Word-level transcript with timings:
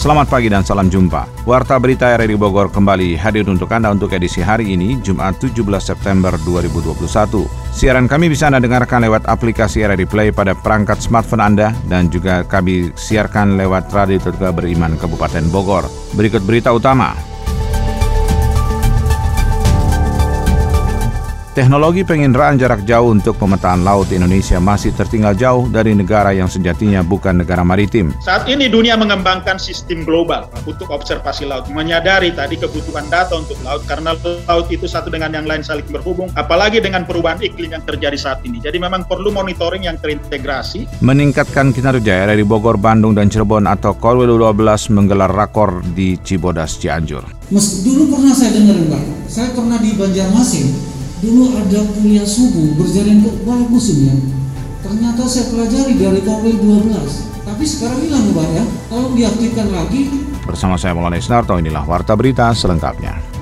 Selamat 0.00 0.32
pagi 0.32 0.48
dan 0.48 0.64
salam 0.64 0.88
jumpa. 0.88 1.44
Warta 1.44 1.76
Berita 1.76 2.08
RRI 2.16 2.32
Bogor 2.40 2.72
kembali 2.72 3.20
hadir 3.20 3.44
untuk 3.52 3.68
Anda 3.68 3.92
untuk 3.92 4.08
edisi 4.16 4.40
hari 4.40 4.72
ini, 4.72 4.96
Jumat 5.04 5.36
17 5.44 5.60
September 5.76 6.40
2021. 6.40 7.44
Siaran 7.68 8.08
kami 8.08 8.32
bisa 8.32 8.48
Anda 8.48 8.64
dengarkan 8.64 9.04
lewat 9.04 9.28
aplikasi 9.28 9.84
RRI 9.84 10.08
Play 10.08 10.32
pada 10.32 10.56
perangkat 10.56 11.04
smartphone 11.04 11.44
Anda 11.44 11.76
dan 11.84 12.08
juga 12.08 12.48
kami 12.48 12.96
siarkan 12.96 13.60
lewat 13.60 13.92
Radio 13.92 14.16
Tetua 14.16 14.56
Beriman 14.56 14.96
Kabupaten 14.96 15.44
Bogor. 15.52 15.84
Berikut 16.16 16.48
berita 16.48 16.72
utama. 16.72 17.29
Teknologi 21.50 22.06
penginderaan 22.06 22.62
jarak 22.62 22.86
jauh 22.86 23.10
untuk 23.10 23.34
pemetaan 23.34 23.82
laut 23.82 24.06
Indonesia 24.14 24.62
masih 24.62 24.94
tertinggal 24.94 25.34
jauh 25.34 25.66
dari 25.66 25.98
negara 25.98 26.30
yang 26.30 26.46
sejatinya 26.46 27.02
bukan 27.02 27.42
negara 27.42 27.66
maritim. 27.66 28.14
Saat 28.22 28.46
ini 28.46 28.70
dunia 28.70 28.94
mengembangkan 28.94 29.58
sistem 29.58 30.06
global 30.06 30.46
untuk 30.62 30.86
observasi 30.94 31.50
laut, 31.50 31.66
menyadari 31.74 32.30
tadi 32.30 32.54
kebutuhan 32.54 33.10
data 33.10 33.34
untuk 33.34 33.58
laut 33.66 33.82
karena 33.90 34.14
laut 34.46 34.70
itu 34.70 34.86
satu 34.86 35.10
dengan 35.10 35.34
yang 35.34 35.42
lain 35.42 35.66
saling 35.66 35.82
berhubung, 35.90 36.30
apalagi 36.38 36.78
dengan 36.78 37.02
perubahan 37.02 37.42
iklim 37.42 37.74
yang 37.74 37.82
terjadi 37.82 38.14
saat 38.14 38.46
ini. 38.46 38.62
Jadi 38.62 38.78
memang 38.78 39.02
perlu 39.10 39.34
monitoring 39.34 39.90
yang 39.90 39.98
terintegrasi. 39.98 41.02
Meningkatkan 41.02 41.74
kinerja 41.74 42.30
dari 42.30 42.46
Bogor, 42.46 42.78
Bandung, 42.78 43.18
dan 43.18 43.26
Cirebon 43.26 43.66
atau 43.66 43.98
Korwil 43.98 44.38
12 44.38 44.94
menggelar 44.94 45.34
rakor 45.34 45.82
di 45.98 46.14
Cibodas, 46.22 46.78
Cianjur. 46.78 47.26
Mas, 47.50 47.82
dulu 47.82 48.14
pernah 48.14 48.30
saya 48.30 48.54
dengar, 48.54 48.78
Pak. 48.86 49.02
Saya 49.26 49.50
pernah 49.50 49.78
di 49.82 49.98
Banjarmasin, 49.98 50.89
dulu 51.20 51.52
ada 51.56 51.80
kuliah 51.96 52.24
subuh 52.24 52.76
berjalan 52.80 53.20
kok 53.20 53.36
bagus 53.44 53.92
ini 53.92 54.04
ya. 54.08 54.16
Ternyata 54.80 55.22
saya 55.28 55.52
pelajari 55.52 55.92
dari 56.00 56.20
KW 56.24 56.44
12 56.60 57.46
tapi 57.46 57.64
sekarang 57.64 58.00
hilang 58.04 58.32
Pak 58.32 58.48
ya. 58.56 58.64
Tolong 58.88 59.14
diaktifkan 59.16 59.68
lagi 59.68 60.08
bersama 60.44 60.74
saya 60.80 60.96
Maulana 60.96 61.20
Isnarto 61.20 61.54
inilah 61.60 61.84
Warta 61.84 62.16
Berita 62.16 62.50
selengkapnya 62.56 63.39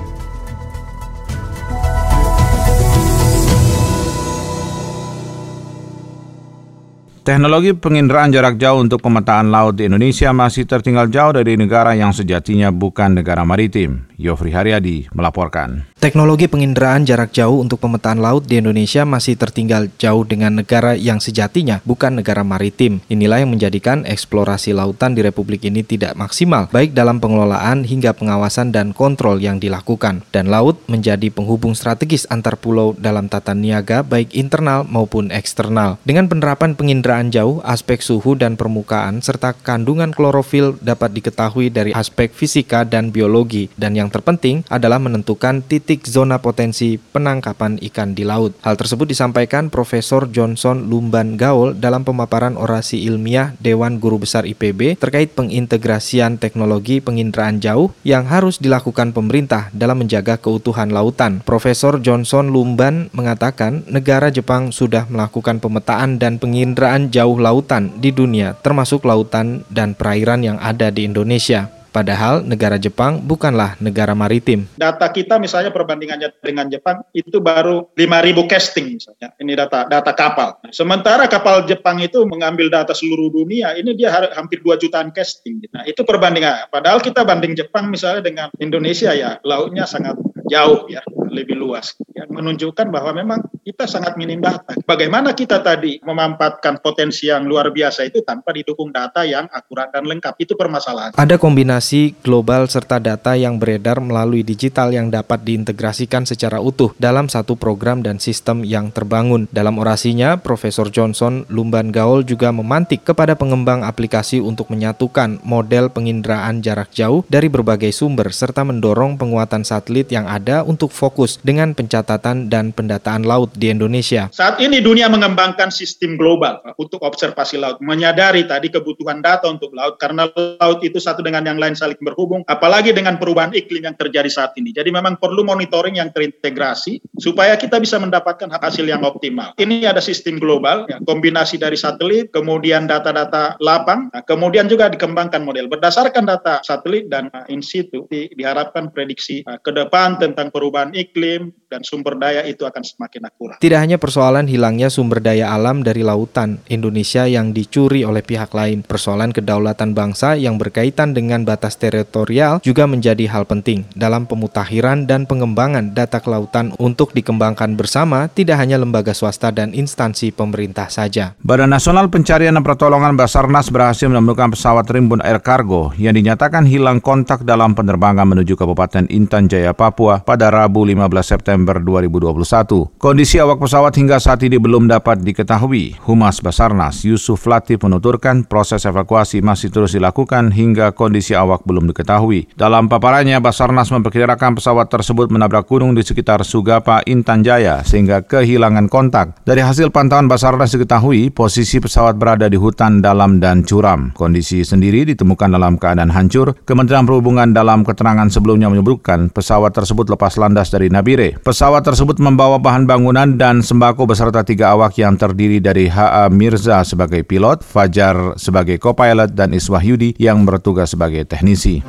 Teknologi 7.29 7.77
penginderaan 7.77 8.33
jarak 8.33 8.57
jauh 8.57 8.81
untuk 8.81 9.05
pemetaan 9.05 9.53
laut 9.53 9.77
di 9.77 9.85
Indonesia 9.85 10.33
masih 10.33 10.65
tertinggal 10.65 11.13
jauh 11.13 11.29
dari 11.29 11.61
negara 11.61 11.93
yang 11.93 12.09
sejatinya 12.09 12.73
bukan 12.73 13.21
negara 13.21 13.45
maritim. 13.45 14.09
Yofri 14.17 14.49
Haryadi 14.49 15.13
melaporkan. 15.13 15.85
Teknologi 15.99 16.49
penginderaan 16.49 17.07
jarak 17.07 17.31
jauh 17.31 17.61
untuk 17.61 17.79
pemetaan 17.79 18.19
laut 18.19 18.49
di 18.49 18.59
Indonesia 18.59 19.05
masih 19.05 19.35
tertinggal 19.39 19.91
jauh 19.99 20.23
dengan 20.23 20.57
negara 20.57 20.95
yang 20.95 21.21
sejatinya 21.21 21.85
bukan 21.85 22.19
negara 22.19 22.41
maritim. 22.43 22.99
Inilah 23.07 23.43
yang 23.45 23.51
menjadikan 23.51 24.03
eksplorasi 24.03 24.73
lautan 24.75 25.15
di 25.15 25.21
Republik 25.23 25.63
ini 25.67 25.83
tidak 25.83 26.15
maksimal, 26.15 26.67
baik 26.71 26.95
dalam 26.95 27.19
pengelolaan 27.19 27.83
hingga 27.83 28.15
pengawasan 28.15 28.73
dan 28.73 28.91
kontrol 28.95 29.39
yang 29.39 29.59
dilakukan. 29.59 30.23
Dan 30.33 30.49
laut 30.51 30.81
menjadi 30.91 31.29
penghubung 31.31 31.75
strategis 31.75 32.27
antar 32.27 32.59
pulau 32.59 32.97
dalam 32.97 33.27
tata 33.31 33.51
niaga 33.51 34.01
baik 34.03 34.35
internal 34.35 34.87
maupun 34.87 35.31
eksternal. 35.35 35.99
Dengan 36.07 36.31
penerapan 36.31 36.79
penginderaan 36.79 37.18
jauh, 37.27 37.59
aspek 37.67 37.99
suhu 37.99 38.39
dan 38.39 38.55
permukaan 38.55 39.19
serta 39.19 39.51
kandungan 39.51 40.15
klorofil 40.15 40.79
dapat 40.79 41.11
diketahui 41.11 41.67
dari 41.67 41.91
aspek 41.91 42.31
fisika 42.31 42.87
dan 42.87 43.11
biologi. 43.11 43.67
Dan 43.75 43.99
yang 43.99 44.07
terpenting 44.07 44.63
adalah 44.71 45.03
menentukan 45.03 45.59
titik 45.59 46.07
zona 46.07 46.39
potensi 46.39 46.95
penangkapan 46.95 47.83
ikan 47.91 48.15
di 48.15 48.23
laut. 48.23 48.55
Hal 48.63 48.79
tersebut 48.79 49.11
disampaikan 49.11 49.67
Profesor 49.67 50.31
Johnson 50.31 50.87
Lumban 50.87 51.35
Gaul 51.35 51.75
dalam 51.75 52.07
pemaparan 52.07 52.55
orasi 52.55 53.03
ilmiah 53.03 53.59
Dewan 53.59 53.99
Guru 53.99 54.23
Besar 54.23 54.47
IPB 54.47 54.95
terkait 54.95 55.35
pengintegrasian 55.35 56.39
teknologi 56.39 57.03
penginderaan 57.03 57.59
jauh 57.59 57.91
yang 58.07 58.23
harus 58.29 58.61
dilakukan 58.61 59.11
pemerintah 59.11 59.67
dalam 59.75 60.05
menjaga 60.05 60.37
keutuhan 60.37 60.93
lautan. 60.93 61.41
Profesor 61.43 61.97
Johnson 61.99 62.53
Lumban 62.53 63.09
mengatakan 63.11 63.83
negara 63.89 64.29
Jepang 64.29 64.69
sudah 64.69 65.09
melakukan 65.09 65.57
pemetaan 65.57 66.21
dan 66.21 66.37
penginderaan 66.37 67.08
jauh 67.09 67.41
lautan 67.41 67.97
di 67.97 68.13
dunia 68.13 68.53
termasuk 68.55 69.03
lautan 69.03 69.65
dan 69.73 69.97
perairan 69.97 70.45
yang 70.45 70.57
ada 70.61 70.93
di 70.93 71.09
Indonesia. 71.09 71.67
Padahal 71.89 72.45
negara 72.45 72.77
Jepang 72.77 73.17
bukanlah 73.17 73.73
negara 73.81 74.13
maritim. 74.13 74.69
Data 74.77 75.09
kita 75.09 75.41
misalnya 75.41 75.73
perbandingannya 75.73 76.37
dengan 76.37 76.69
Jepang 76.69 77.01
itu 77.17 77.41
baru 77.41 77.89
5.000 77.97 78.45
casting 78.45 79.01
misalnya. 79.01 79.33
Ini 79.41 79.57
data 79.57 79.89
data 79.89 80.13
kapal. 80.13 80.61
Sementara 80.69 81.25
kapal 81.25 81.65
Jepang 81.65 81.97
itu 81.97 82.21
mengambil 82.29 82.69
data 82.69 82.93
seluruh 82.93 83.33
dunia, 83.33 83.73
ini 83.73 83.97
dia 83.97 84.13
hampir 84.37 84.61
2 84.61 84.77
jutaan 84.77 85.09
casting. 85.09 85.65
Nah, 85.73 85.81
itu 85.89 86.05
perbandingan. 86.05 86.69
Padahal 86.69 87.01
kita 87.01 87.25
banding 87.25 87.57
Jepang 87.57 87.89
misalnya 87.89 88.21
dengan 88.21 88.47
Indonesia 88.61 89.09
ya, 89.09 89.41
lautnya 89.41 89.89
sangat 89.89 90.13
jauh 90.45 90.85
ya, 90.93 91.01
lebih 91.33 91.57
luas. 91.57 91.97
Yang 92.13 92.29
menunjukkan 92.37 92.93
bahwa 92.93 93.17
memang 93.17 93.39
kita 93.69 93.85
sangat 93.85 94.17
minim 94.17 94.41
data. 94.41 94.73
Bagaimana 94.81 95.37
kita 95.37 95.61
tadi 95.61 96.01
memampatkan 96.01 96.81
potensi 96.81 97.29
yang 97.29 97.45
luar 97.45 97.69
biasa 97.69 98.01
itu 98.01 98.25
tanpa 98.25 98.49
didukung 98.49 98.89
data 98.89 99.21
yang 99.21 99.45
akurat 99.53 99.93
dan 99.93 100.09
lengkap. 100.09 100.33
Itu 100.41 100.57
permasalahan. 100.57 101.13
Ada 101.13 101.37
kombinasi 101.37 102.17
global 102.25 102.65
serta 102.65 102.97
data 102.97 103.37
yang 103.37 103.61
beredar 103.61 104.01
melalui 104.01 104.41
digital 104.41 104.89
yang 104.89 105.13
dapat 105.13 105.45
diintegrasikan 105.45 106.25
secara 106.25 106.57
utuh 106.57 106.97
dalam 106.97 107.29
satu 107.29 107.53
program 107.53 108.01
dan 108.01 108.17
sistem 108.17 108.65
yang 108.65 108.89
terbangun. 108.89 109.45
Dalam 109.53 109.77
orasinya, 109.77 110.41
Profesor 110.41 110.89
Johnson 110.89 111.45
Lumban 111.53 111.93
Gaul 111.93 112.25
juga 112.25 112.49
memantik 112.49 113.05
kepada 113.05 113.37
pengembang 113.37 113.85
aplikasi 113.85 114.41
untuk 114.41 114.73
menyatukan 114.73 115.45
model 115.45 115.93
penginderaan 115.93 116.65
jarak 116.65 116.89
jauh 116.89 117.21
dari 117.29 117.45
berbagai 117.53 117.93
sumber 117.93 118.33
serta 118.33 118.65
mendorong 118.65 119.21
penguatan 119.21 119.61
satelit 119.61 120.09
yang 120.09 120.25
ada 120.25 120.65
untuk 120.65 120.89
fokus 120.89 121.37
dengan 121.45 121.77
pencatatan 121.77 122.49
dan 122.49 122.73
pendataan 122.73 123.21
laut 123.29 123.58
di 123.59 123.67
Indonesia. 123.67 124.31
Saat 124.31 124.63
ini 124.63 124.79
dunia 124.79 125.11
mengembangkan 125.11 125.67
sistem 125.67 126.15
global 126.15 126.63
untuk 126.79 127.03
observasi 127.03 127.59
laut, 127.59 127.83
menyadari 127.83 128.47
tadi 128.47 128.71
kebutuhan 128.71 129.19
data 129.19 129.51
untuk 129.51 129.75
laut 129.75 129.99
karena 129.99 130.31
laut 130.31 130.79
itu 130.79 130.95
satu 130.97 131.19
dengan 131.19 131.43
yang 131.43 131.59
lain 131.59 131.75
saling 131.75 131.99
berhubung, 131.99 132.47
apalagi 132.47 132.95
dengan 132.95 133.19
perubahan 133.19 133.51
iklim 133.51 133.83
yang 133.83 133.99
terjadi 133.99 134.31
saat 134.31 134.55
ini. 134.55 134.71
Jadi 134.71 134.95
memang 134.95 135.19
perlu 135.19 135.43
monitoring 135.43 135.99
yang 135.99 136.15
terintegrasi 136.15 137.03
supaya 137.19 137.59
kita 137.59 137.83
bisa 137.83 137.99
mendapatkan 137.99 138.47
hasil 138.47 138.87
yang 138.87 139.03
optimal. 139.03 139.51
Ini 139.59 139.91
ada 139.91 139.99
sistem 139.99 140.39
global, 140.39 140.87
ya, 140.87 141.03
kombinasi 141.03 141.59
dari 141.59 141.75
satelit, 141.75 142.31
kemudian 142.31 142.87
data-data 142.87 143.59
lapang, 143.59 144.07
nah, 144.15 144.23
kemudian 144.23 144.71
juga 144.71 144.87
dikembangkan 144.87 145.43
model 145.43 145.67
berdasarkan 145.67 146.29
data 146.29 146.61
satelit 146.61 147.09
dan 147.09 147.33
in 147.49 147.65
situ 147.65 148.05
di, 148.07 148.29
diharapkan 148.37 148.93
prediksi 148.93 149.41
uh, 149.49 149.57
ke 149.57 149.73
depan 149.73 150.21
tentang 150.21 150.53
perubahan 150.53 150.93
iklim 150.93 151.49
dan 151.73 151.81
sumber 151.81 152.13
daya 152.21 152.45
itu 152.45 152.63
akan 152.63 152.85
semakin 152.85 153.25
akurat. 153.25 153.48
Tidak 153.57 153.79
hanya 153.81 153.97
persoalan 153.97 154.45
hilangnya 154.45 154.93
sumber 154.93 155.17
daya 155.17 155.49
alam 155.49 155.81
dari 155.81 156.05
lautan 156.05 156.61
Indonesia 156.69 157.25
yang 157.25 157.49
dicuri 157.49 158.05
oleh 158.05 158.21
pihak 158.21 158.53
lain, 158.53 158.85
persoalan 158.85 159.33
kedaulatan 159.33 159.97
bangsa 159.97 160.37
yang 160.37 160.61
berkaitan 160.61 161.17
dengan 161.17 161.41
batas 161.41 161.81
teritorial 161.81 162.61
juga 162.61 162.85
menjadi 162.85 163.25
hal 163.25 163.49
penting 163.49 163.89
dalam 163.97 164.29
pemutakhiran 164.29 165.09
dan 165.09 165.25
pengembangan 165.25 165.97
data 165.97 166.21
kelautan 166.21 166.75
untuk 166.77 167.15
dikembangkan 167.17 167.73
bersama 167.73 168.29
tidak 168.29 168.61
hanya 168.61 168.77
lembaga 168.77 169.15
swasta 169.15 169.49
dan 169.49 169.73
instansi 169.73 170.29
pemerintah 170.29 170.91
saja. 170.91 171.33
Badan 171.41 171.71
Nasional 171.71 172.11
Pencarian 172.11 172.59
dan 172.59 172.65
Pertolongan 172.67 173.15
Basarnas 173.15 173.71
berhasil 173.71 174.11
menemukan 174.11 174.51
pesawat 174.51 174.89
rimbun 174.91 175.23
air 175.23 175.39
kargo 175.39 175.95
yang 175.95 176.11
dinyatakan 176.11 176.67
hilang 176.67 176.99
kontak 176.99 177.47
dalam 177.47 177.71
penerbangan 177.71 178.27
menuju 178.27 178.59
Kabupaten 178.59 179.07
Intan 179.07 179.47
Jaya, 179.47 179.71
Papua 179.71 180.19
pada 180.25 180.51
Rabu 180.51 180.83
15 180.83 181.07
September 181.23 181.77
2021. 181.77 182.97
Kondisi 182.97 183.28
awak 183.37 183.61
pesawat 183.61 183.93
hingga 183.93 184.17
saat 184.17 184.41
ini 184.41 184.57
belum 184.57 184.89
dapat 184.89 185.21
diketahui. 185.21 186.01
Humas 186.09 186.41
Basarnas 186.41 187.05
Yusuf 187.05 187.45
Latif 187.45 187.85
menuturkan 187.85 188.41
proses 188.41 188.81
evakuasi 188.89 189.45
masih 189.45 189.69
terus 189.69 189.93
dilakukan 189.93 190.49
hingga 190.49 190.89
kondisi 190.97 191.37
awak 191.37 191.61
belum 191.69 191.85
diketahui. 191.93 192.49
Dalam 192.57 192.89
paparannya, 192.89 193.37
Basarnas 193.37 193.93
memperkirakan 193.93 194.57
pesawat 194.57 194.89
tersebut 194.89 195.29
menabrak 195.29 195.69
gunung 195.69 195.93
di 195.93 196.01
sekitar 196.01 196.41
Sugapa, 196.41 197.05
Intan 197.05 197.45
Jaya 197.45 197.85
sehingga 197.85 198.25
kehilangan 198.25 198.89
kontak. 198.89 199.45
Dari 199.45 199.61
hasil 199.61 199.93
pantauan 199.93 200.25
Basarnas 200.25 200.73
diketahui 200.73 201.29
posisi 201.29 201.77
pesawat 201.77 202.17
berada 202.17 202.49
di 202.49 202.57
hutan 202.57 203.03
dalam 203.03 203.37
dan 203.37 203.61
curam. 203.61 204.09
Kondisi 204.17 204.65
sendiri 204.65 205.03
ditemukan 205.05 205.53
dalam 205.53 205.77
keadaan 205.77 206.09
hancur. 206.09 206.55
Kementerian 206.65 207.03
Perhubungan 207.03 207.51
dalam 207.51 207.83
keterangan 207.83 208.31
sebelumnya 208.31 208.71
menyebutkan 208.71 209.27
pesawat 209.27 209.75
tersebut 209.75 210.07
lepas 210.07 210.39
landas 210.39 210.71
dari 210.71 210.87
Nabire. 210.87 211.35
Pesawat 211.43 211.83
tersebut 211.83 212.15
membawa 212.23 212.55
bahan 212.55 212.87
bangunan 212.87 213.18
dan 213.27 213.59
sembako 213.59 214.07
beserta 214.07 214.47
tiga 214.47 214.71
awak 214.71 214.95
yang 214.95 215.19
terdiri 215.19 215.59
dari 215.59 215.91
H.A. 215.91 216.31
Mirza 216.31 216.79
sebagai 216.87 217.27
pilot, 217.27 217.67
Fajar 217.67 218.39
sebagai 218.39 218.79
co-pilot, 218.79 219.35
dan 219.35 219.51
Iswah 219.51 219.83
Yudi 219.83 220.15
yang 220.15 220.47
bertugas 220.47 220.95
sebagai 220.95 221.27
teknisi. 221.27 221.83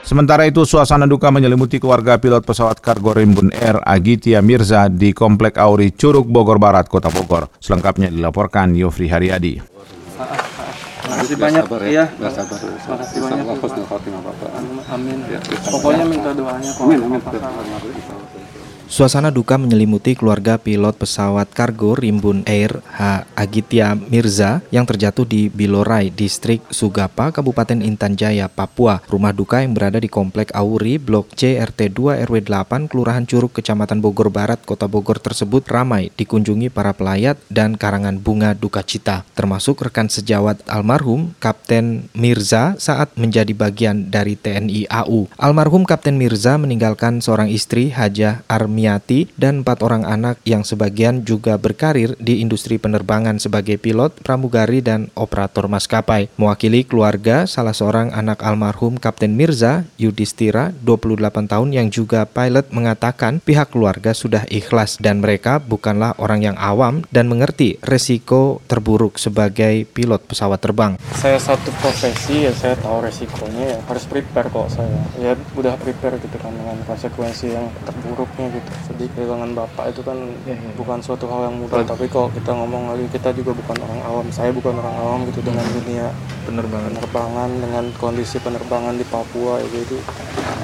Sementara 0.00 0.48
itu, 0.48 0.64
suasana 0.64 1.04
duka 1.04 1.28
menyelimuti 1.28 1.76
keluarga 1.76 2.16
pilot 2.16 2.40
pesawat 2.44 2.80
kargo 2.80 3.12
Rimbun 3.12 3.52
Air 3.52 3.80
Agitia 3.84 4.40
Mirza 4.40 4.88
di 4.88 5.12
Komplek 5.12 5.60
Auri 5.60 5.92
Curug 5.92 6.24
Bogor 6.28 6.56
Barat, 6.56 6.88
Kota 6.88 7.12
Bogor. 7.12 7.52
Selengkapnya 7.60 8.08
dilaporkan 8.08 8.72
Yofri 8.72 9.12
Haryadi. 9.12 9.60
Makasih 11.02 11.36
banyak 11.36 11.64
ya. 11.90 12.04
sabar. 12.30 12.58
Makasih 12.62 13.18
banyak. 13.26 13.44
Amin. 14.92 15.18
Ya, 15.26 15.38
Pokoknya 15.66 16.04
minta 16.06 16.30
doanya 16.30 16.70
kalau 16.78 16.86
amin, 16.94 17.00
amin. 17.02 18.41
Suasana 18.92 19.32
duka 19.32 19.56
menyelimuti 19.56 20.12
keluarga 20.12 20.60
pilot 20.60 21.00
pesawat 21.00 21.48
kargo 21.56 21.96
Rimbun 21.96 22.44
Air 22.44 22.84
H. 22.92 23.24
Agitya 23.32 23.96
Mirza 23.96 24.60
yang 24.68 24.84
terjatuh 24.84 25.24
di 25.24 25.48
Bilorai, 25.48 26.12
Distrik 26.12 26.60
Sugapa, 26.68 27.32
Kabupaten 27.32 27.80
Intan 27.80 28.20
Jaya, 28.20 28.52
Papua. 28.52 29.00
Rumah 29.08 29.32
duka 29.32 29.64
yang 29.64 29.72
berada 29.72 29.96
di 29.96 30.12
Komplek 30.12 30.52
Auri, 30.52 31.00
Blok 31.00 31.32
C, 31.32 31.56
RT 31.56 31.88
2, 31.88 32.20
RW 32.28 32.44
8, 32.44 32.92
Kelurahan 32.92 33.24
Curug, 33.24 33.56
Kecamatan 33.56 34.04
Bogor 34.04 34.28
Barat, 34.28 34.60
Kota 34.60 34.84
Bogor 34.84 35.16
tersebut 35.24 35.64
ramai 35.72 36.12
dikunjungi 36.12 36.68
para 36.68 36.92
pelayat 36.92 37.40
dan 37.48 37.80
karangan 37.80 38.20
bunga 38.20 38.52
duka 38.52 38.84
cita, 38.84 39.24
termasuk 39.32 39.88
rekan 39.88 40.12
sejawat 40.12 40.60
almarhum 40.68 41.32
Kapten 41.40 42.12
Mirza 42.12 42.76
saat 42.76 43.16
menjadi 43.16 43.56
bagian 43.56 44.12
dari 44.12 44.36
TNI 44.36 44.84
AU. 44.92 45.32
Almarhum 45.40 45.88
Kapten 45.88 46.20
Mirza 46.20 46.60
meninggalkan 46.60 47.24
seorang 47.24 47.48
istri 47.48 47.88
Hajah 47.88 48.44
Armi 48.52 48.81
Sumiati, 48.82 49.30
dan 49.38 49.62
empat 49.62 49.86
orang 49.86 50.02
anak 50.02 50.42
yang 50.42 50.66
sebagian 50.66 51.22
juga 51.22 51.54
berkarir 51.54 52.18
di 52.18 52.42
industri 52.42 52.82
penerbangan 52.82 53.38
sebagai 53.38 53.78
pilot, 53.78 54.10
pramugari, 54.26 54.82
dan 54.82 55.06
operator 55.14 55.70
maskapai. 55.70 56.26
Mewakili 56.34 56.82
keluarga, 56.82 57.46
salah 57.46 57.78
seorang 57.78 58.10
anak 58.10 58.42
almarhum 58.42 58.98
Kapten 58.98 59.38
Mirza, 59.38 59.86
Yudhistira, 60.02 60.74
28 60.82 61.46
tahun 61.46 61.70
yang 61.70 61.94
juga 61.94 62.26
pilot 62.26 62.74
mengatakan 62.74 63.38
pihak 63.38 63.70
keluarga 63.70 64.10
sudah 64.18 64.50
ikhlas 64.50 64.98
dan 64.98 65.22
mereka 65.22 65.62
bukanlah 65.62 66.18
orang 66.18 66.42
yang 66.42 66.58
awam 66.58 67.06
dan 67.14 67.30
mengerti 67.30 67.78
resiko 67.86 68.58
terburuk 68.66 69.22
sebagai 69.22 69.86
pilot 69.94 70.26
pesawat 70.26 70.58
terbang. 70.58 70.98
Saya 71.14 71.38
satu 71.38 71.70
profesi 71.78 72.50
ya 72.50 72.52
saya 72.58 72.74
tahu 72.82 72.98
resikonya 73.06 73.78
ya 73.78 73.80
harus 73.86 74.02
prepare 74.10 74.50
kok 74.50 74.74
saya. 74.74 74.98
Ya 75.22 75.38
udah 75.54 75.78
prepare 75.78 76.18
gitu 76.18 76.34
kan 76.42 76.50
dengan 76.50 76.82
konsekuensi 76.82 77.54
yang 77.54 77.70
terburuknya 77.86 78.50
gitu 78.58 78.71
sedih 78.88 79.08
kehilangan 79.14 79.52
bapak 79.54 79.92
itu 79.92 80.00
kan 80.04 80.18
ya, 80.48 80.56
ya. 80.56 80.70
bukan 80.76 80.98
suatu 81.00 81.28
hal 81.28 81.50
yang 81.50 81.56
mudah. 81.60 81.84
Tapi 81.84 82.06
kalau 82.08 82.28
kita 82.32 82.50
ngomong 82.52 82.92
lagi 82.92 83.06
kita 83.12 83.30
juga 83.36 83.52
bukan 83.54 83.76
orang 83.82 84.00
awam. 84.04 84.26
Saya 84.32 84.50
bukan 84.50 84.74
orang 84.76 84.96
awam 84.98 85.18
gitu 85.28 85.40
dengan 85.44 85.64
dunia 85.70 86.10
penerbangan 86.44 86.92
penerbangan 86.96 87.50
dengan 87.60 87.84
kondisi 87.96 88.36
penerbangan 88.42 88.94
di 88.98 89.06
Papua 89.06 89.62
ya 89.62 89.68
gitu. 89.70 89.96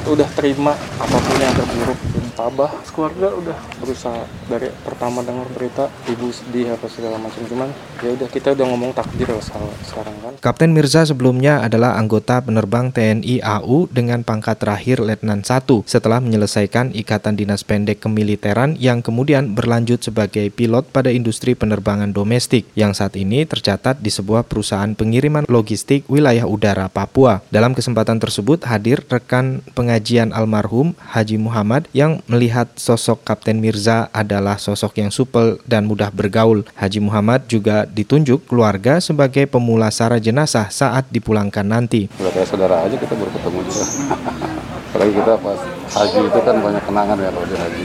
Udah 0.09 0.29
terima 0.35 0.73
apa 0.99 1.17
pun 1.17 1.37
yang 1.37 1.55
terburuk. 1.55 1.99
Tabah 2.39 2.71
keluarga 2.95 3.35
udah 3.35 3.59
berusaha. 3.83 4.23
Dari 4.47 4.71
pertama 4.87 5.27
dengar 5.27 5.51
berita 5.51 5.91
ibu 6.07 6.31
sedih 6.31 6.71
apa 6.79 6.87
segala 6.87 7.19
macam. 7.19 7.43
Cuman 7.43 7.67
ya 7.99 8.15
udah 8.15 8.31
kita 8.31 8.55
udah 8.55 8.67
ngomong 8.71 8.95
takdir 8.95 9.27
lah 9.27 9.43
sekarang 9.83 10.15
kan. 10.23 10.33
Kapten 10.39 10.71
Mirza 10.71 11.03
sebelumnya 11.03 11.67
adalah 11.67 11.99
anggota 11.99 12.39
penerbang 12.39 12.95
TNI 12.95 13.43
AU 13.43 13.91
dengan 13.91 14.23
pangkat 14.23 14.63
terakhir 14.63 15.03
Letnan 15.03 15.43
1 15.43 15.67
setelah 15.83 16.23
menyelesaikan 16.23 16.95
ikatan 16.95 17.35
dinas 17.35 17.67
pendek 17.67 17.98
kemiliteran 17.99 18.79
yang 18.79 19.03
kemudian 19.03 19.53
berlanjut 19.53 20.01
sebagai 20.01 20.49
pilot 20.55 20.89
pada 20.89 21.11
industri 21.11 21.59
penerbangan 21.59 22.15
domestik 22.15 22.65
yang 22.79 22.95
saat 22.95 23.19
ini 23.19 23.45
tercatat 23.45 23.99
di 23.99 24.09
sebuah 24.09 24.47
perusahaan 24.47 24.95
pengiriman 24.95 25.45
logistik 25.51 26.07
wilayah 26.07 26.47
udara 26.47 26.87
Papua. 26.87 27.43
Dalam 27.51 27.75
kesempatan 27.75 28.23
tersebut 28.23 28.63
hadir 28.65 29.03
rekan 29.11 29.61
pengajian 29.75 30.31
almarhum 30.31 30.95
Haji 31.03 31.37
Muhammad 31.43 31.91
yang 31.91 32.23
melihat 32.31 32.71
sosok 32.79 33.27
Kapten 33.27 33.59
Mirza 33.59 34.07
adalah 34.15 34.57
sosok 34.57 35.03
yang 35.03 35.11
supel 35.11 35.59
dan 35.67 35.85
mudah 35.91 36.15
bergaul. 36.15 36.63
Haji 36.79 37.03
Muhammad 37.03 37.51
juga 37.51 37.85
ditunjuk 37.91 38.47
keluarga 38.47 39.03
sebagai 39.03 39.51
pemulasara 39.51 40.23
jenazah 40.23 40.71
saat 40.71 41.11
dipulangkan 41.11 41.67
nanti. 41.67 42.07
Udah 42.23 42.33
kayak 42.33 42.49
saudara 42.49 42.87
aja 42.87 42.97
kita 42.97 43.15
baru 43.19 43.31
ketemu 43.35 43.59
juga. 43.67 43.85
Apalagi 44.89 45.13
kita 45.21 45.33
pas 45.45 45.61
haji 46.01 46.21
itu 46.33 46.41
kan 46.41 46.57
banyak 46.65 46.83
kenangan 46.89 47.17
ya 47.21 47.29
kalau 47.29 47.47
di 47.47 47.57
haji. 47.61 47.83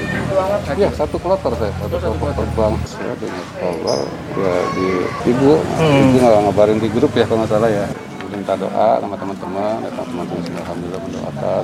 Iya 0.79 0.89
satu 0.95 1.15
kloter 1.19 1.51
saya, 1.59 1.73
satu 1.83 1.97
kloter 2.15 2.31
terbang. 2.47 2.73
Saya 2.87 3.13
dengan 3.19 3.43
Allah 3.59 3.99
ya 4.39 4.55
di 4.71 4.87
ibu, 5.27 5.51
hmm. 5.59 5.99
ibu 5.99 6.15
nggak 6.15 6.41
ngabarin 6.47 6.79
di 6.79 6.87
grup 6.87 7.11
ya 7.11 7.27
kalau 7.27 7.43
nggak 7.43 7.51
salah 7.51 7.69
ya. 7.69 7.85
Minta 8.33 8.57
doa 8.57 8.97
sama 8.97 9.13
teman-teman, 9.13 9.77
teman-teman 9.93 10.41
semua 10.41 10.61
alhamdulillah 10.65 11.01
mendoakan 11.05 11.63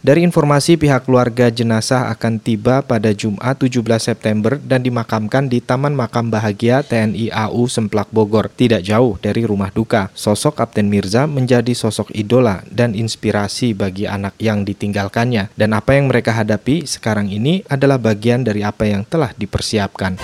dari 0.00 0.24
informasi 0.24 0.80
pihak 0.80 1.04
keluarga 1.04 1.52
jenazah 1.52 2.08
akan 2.08 2.40
tiba 2.40 2.80
pada 2.80 3.12
Jumat 3.12 3.60
17 3.60 3.84
September 4.00 4.56
dan 4.56 4.80
dimakamkan 4.80 5.44
di 5.44 5.60
Taman 5.60 5.92
Makam 5.92 6.32
Bahagia 6.32 6.80
TNI 6.80 7.28
AU 7.28 7.68
Semplak 7.68 8.08
Bogor, 8.08 8.48
tidak 8.48 8.80
jauh 8.80 9.20
dari 9.20 9.44
rumah 9.44 9.68
duka. 9.68 10.08
Sosok 10.16 10.56
Kapten 10.56 10.88
Mirza 10.88 11.28
menjadi 11.28 11.76
sosok 11.76 12.16
idola 12.16 12.64
dan 12.72 12.96
inspirasi 12.96 13.76
bagi 13.76 14.08
anak 14.08 14.32
yang 14.40 14.64
ditinggalkannya. 14.64 15.52
Dan 15.52 15.76
apa 15.76 15.92
yang 15.92 16.08
mereka 16.08 16.32
hadapi 16.32 16.88
sekarang 16.88 17.28
ini 17.28 17.60
adalah 17.68 18.00
bagian 18.00 18.40
dari 18.40 18.64
apa 18.64 18.88
yang 18.88 19.04
telah 19.04 19.36
dipersiapkan. 19.36 20.16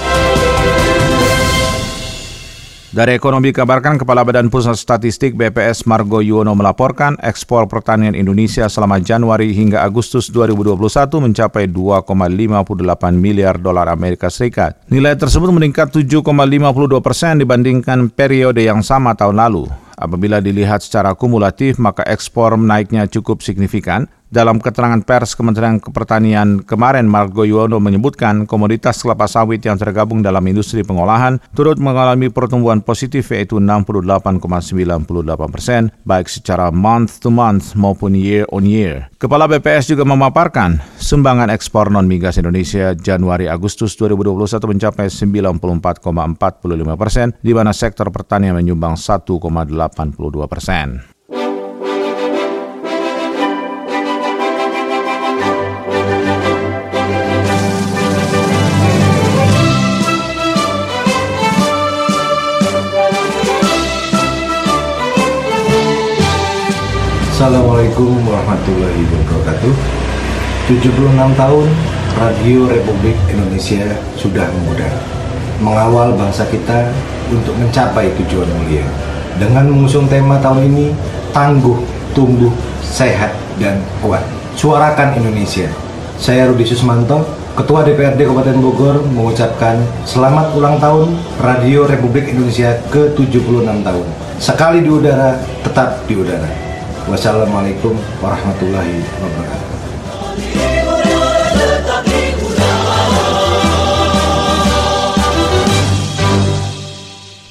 Dari 2.94 3.18
ekonomi 3.18 3.50
kabarkan 3.50 3.98
Kepala 3.98 4.22
Badan 4.22 4.46
Pusat 4.46 4.78
Statistik 4.78 5.34
BPS 5.34 5.90
Margo 5.90 6.22
Yuwono 6.22 6.54
melaporkan 6.54 7.18
ekspor 7.18 7.66
pertanian 7.66 8.14
Indonesia 8.14 8.70
selama 8.70 9.02
Januari 9.02 9.50
hingga 9.50 9.82
Agustus 9.82 10.30
2021 10.30 10.78
mencapai 11.18 11.66
2,58 11.66 12.06
miliar 13.18 13.58
dolar 13.58 13.90
Amerika 13.90 14.30
Serikat. 14.30 14.78
Nilai 14.86 15.18
tersebut 15.18 15.50
meningkat 15.50 15.90
7,52 15.90 17.02
persen 17.02 17.42
dibandingkan 17.42 18.06
periode 18.06 18.62
yang 18.62 18.86
sama 18.86 19.18
tahun 19.18 19.34
lalu. 19.34 19.66
Apabila 19.98 20.38
dilihat 20.38 20.84
secara 20.84 21.16
kumulatif, 21.18 21.82
maka 21.82 22.06
ekspor 22.06 22.54
menaiknya 22.54 23.08
cukup 23.10 23.42
signifikan, 23.42 24.06
dalam 24.36 24.60
keterangan 24.60 25.00
pers 25.00 25.32
Kementerian 25.32 25.80
Pertanian 25.80 26.60
kemarin, 26.60 27.08
Margo 27.08 27.48
Yuwono 27.48 27.80
menyebutkan 27.80 28.44
komoditas 28.44 29.00
kelapa 29.00 29.24
sawit 29.24 29.64
yang 29.64 29.80
tergabung 29.80 30.20
dalam 30.20 30.44
industri 30.44 30.84
pengolahan 30.84 31.40
turut 31.56 31.80
mengalami 31.80 32.28
pertumbuhan 32.28 32.84
positif 32.84 33.32
yaitu 33.32 33.56
68,98 33.56 35.08
persen, 35.48 35.88
baik 36.04 36.28
secara 36.28 36.68
month 36.68 37.24
to 37.24 37.32
month 37.32 37.72
maupun 37.72 38.12
year 38.12 38.44
on 38.52 38.68
year. 38.68 39.08
Kepala 39.16 39.48
BPS 39.48 39.96
juga 39.96 40.04
memaparkan 40.04 40.84
sumbangan 41.00 41.48
ekspor 41.48 41.88
non-migas 41.88 42.36
Indonesia 42.36 42.92
Januari-Agustus 42.92 43.96
2021 43.96 44.60
mencapai 44.68 45.08
94,45 45.08 47.00
persen, 47.00 47.32
di 47.40 47.56
mana 47.56 47.72
sektor 47.72 48.12
pertanian 48.12 48.60
menyumbang 48.60 49.00
1,82 49.00 49.40
persen. 50.44 51.15
Assalamualaikum 67.46 68.26
warahmatullahi 68.26 69.06
wabarakatuh 69.06 69.70
76 70.66 71.14
tahun 71.14 71.66
Radio 72.18 72.66
Republik 72.66 73.14
Indonesia 73.30 73.86
sudah 74.18 74.50
mengudara 74.50 74.98
Mengawal 75.62 76.18
bangsa 76.18 76.42
kita 76.50 76.90
untuk 77.30 77.54
mencapai 77.54 78.10
tujuan 78.18 78.50
mulia 78.50 78.82
Dengan 79.38 79.70
mengusung 79.70 80.10
tema 80.10 80.42
tahun 80.42 80.74
ini 80.74 80.90
Tangguh, 81.30 81.78
tumbuh, 82.18 82.50
sehat, 82.82 83.30
dan 83.62 83.78
kuat 84.02 84.26
Suarakan 84.58 85.14
Indonesia 85.14 85.70
Saya 86.18 86.50
Rudi 86.50 86.66
Susmanto 86.66 87.30
Ketua 87.54 87.86
DPRD 87.86 88.26
Kabupaten 88.26 88.58
Bogor 88.58 89.06
mengucapkan 89.14 89.78
selamat 90.02 90.50
ulang 90.58 90.82
tahun 90.82 91.14
Radio 91.38 91.86
Republik 91.86 92.26
Indonesia 92.26 92.74
ke-76 92.90 93.70
tahun. 93.86 94.06
Sekali 94.36 94.82
di 94.82 94.90
udara, 94.90 95.38
tetap 95.62 96.02
di 96.10 96.18
udara. 96.18 96.75
Wassalamualaikum 97.06 97.94
warahmatullahi 98.18 98.98
wabarakatuh. 99.22 99.78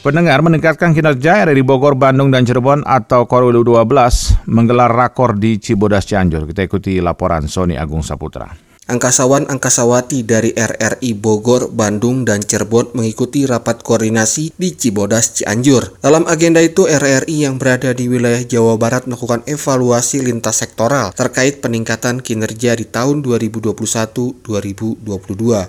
Pendengar 0.04 0.44
meningkatkan 0.44 0.94
kinerja 0.94 1.50
dari 1.50 1.66
Bogor, 1.66 1.98
Bandung, 1.98 2.30
dan 2.30 2.46
Cirebon 2.46 2.86
atau 2.86 3.26
Korwil 3.26 3.64
12 3.66 4.46
menggelar 4.46 4.92
rakor 4.92 5.34
di 5.40 5.58
Cibodas 5.58 6.06
Cianjur. 6.06 6.46
Kita 6.46 6.62
ikuti 6.62 7.02
laporan 7.02 7.50
Sony 7.50 7.74
Agung 7.74 8.06
Saputra. 8.06 8.75
Angkasawan-angkasawati 8.86 10.30
dari 10.30 10.54
RRI 10.54 11.18
Bogor, 11.18 11.74
Bandung, 11.74 12.22
dan 12.22 12.46
Cirebon 12.46 12.94
mengikuti 12.94 13.50
rapat 13.50 13.82
koordinasi 13.82 14.54
di 14.54 14.78
Cibodas, 14.78 15.42
Cianjur. 15.42 15.98
Dalam 16.06 16.30
agenda 16.30 16.62
itu, 16.62 16.86
RRI 16.86 17.50
yang 17.50 17.58
berada 17.58 17.98
di 17.98 18.06
wilayah 18.06 18.46
Jawa 18.46 18.78
Barat 18.78 19.10
melakukan 19.10 19.42
evaluasi 19.50 20.22
lintas 20.22 20.62
sektoral 20.62 21.18
terkait 21.18 21.66
peningkatan 21.66 22.22
kinerja 22.22 22.78
di 22.78 22.86
tahun 22.86 23.26
2021-2022. 23.26 24.46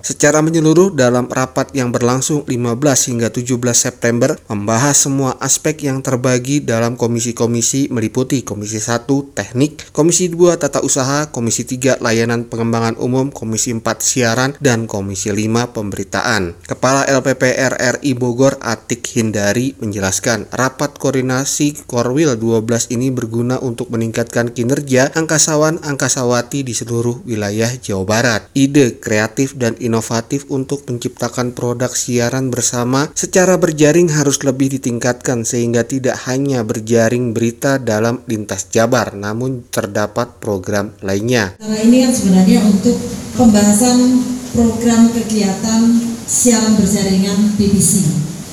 Secara 0.04 0.44
menyeluruh 0.44 0.92
dalam 0.92 1.32
rapat 1.32 1.72
yang 1.72 1.96
berlangsung 1.96 2.44
15 2.44 3.16
hingga 3.16 3.32
17 3.32 3.48
September 3.72 4.36
membahas 4.44 5.08
semua 5.08 5.40
aspek 5.40 5.88
yang 5.88 6.04
terbagi 6.04 6.60
dalam 6.60 7.00
komisi-komisi 7.00 7.88
meliputi 7.88 8.44
Komisi 8.44 8.76
1 8.76 9.08
Teknik, 9.32 9.88
Komisi 9.96 10.28
2 10.28 10.60
Tata 10.60 10.84
Usaha, 10.84 11.32
Komisi 11.32 11.64
3 11.64 12.04
Layanan 12.04 12.44
Pengembangan 12.44 13.05
Umum, 13.06 13.30
Komisi 13.30 13.70
4 13.70 13.86
Siaran, 14.02 14.58
dan 14.58 14.90
Komisi 14.90 15.30
5 15.30 15.70
Pemberitaan. 15.70 16.58
Kepala 16.66 17.06
LPP 17.06 17.54
RRI 17.54 18.18
Bogor 18.18 18.58
Atik 18.58 19.06
Hindari 19.14 19.78
menjelaskan 19.78 20.50
rapat 20.50 20.98
koordinasi 20.98 21.86
Korwil 21.86 22.34
12 22.34 22.90
ini 22.90 23.14
berguna 23.14 23.62
untuk 23.62 23.94
meningkatkan 23.94 24.50
kinerja 24.50 25.14
angkasawan-angkasawati 25.14 26.66
di 26.66 26.74
seluruh 26.74 27.22
wilayah 27.22 27.70
Jawa 27.78 28.02
Barat. 28.02 28.42
Ide 28.58 28.98
kreatif 28.98 29.54
dan 29.54 29.78
inovatif 29.78 30.50
untuk 30.50 30.82
menciptakan 30.90 31.54
produk 31.54 31.94
siaran 31.94 32.50
bersama 32.50 33.14
secara 33.14 33.54
berjaring 33.54 34.10
harus 34.10 34.42
lebih 34.42 34.74
ditingkatkan 34.74 35.46
sehingga 35.46 35.86
tidak 35.86 36.18
hanya 36.26 36.66
berjaring 36.66 37.30
berita 37.30 37.78
dalam 37.78 38.26
lintas 38.26 38.66
Jabar 38.72 39.14
namun 39.14 39.62
terdapat 39.70 40.42
program 40.42 40.96
lainnya. 41.04 41.54
Nah, 41.60 41.78
ini 41.78 42.02
kan 42.02 42.12
sebenarnya 42.16 42.58
untuk 42.66 42.95
pembahasan 43.36 44.24
program 44.56 45.12
kegiatan 45.12 45.82
siaran 46.26 46.80
berjaringan 46.80 47.54
BBC. 47.60 48.02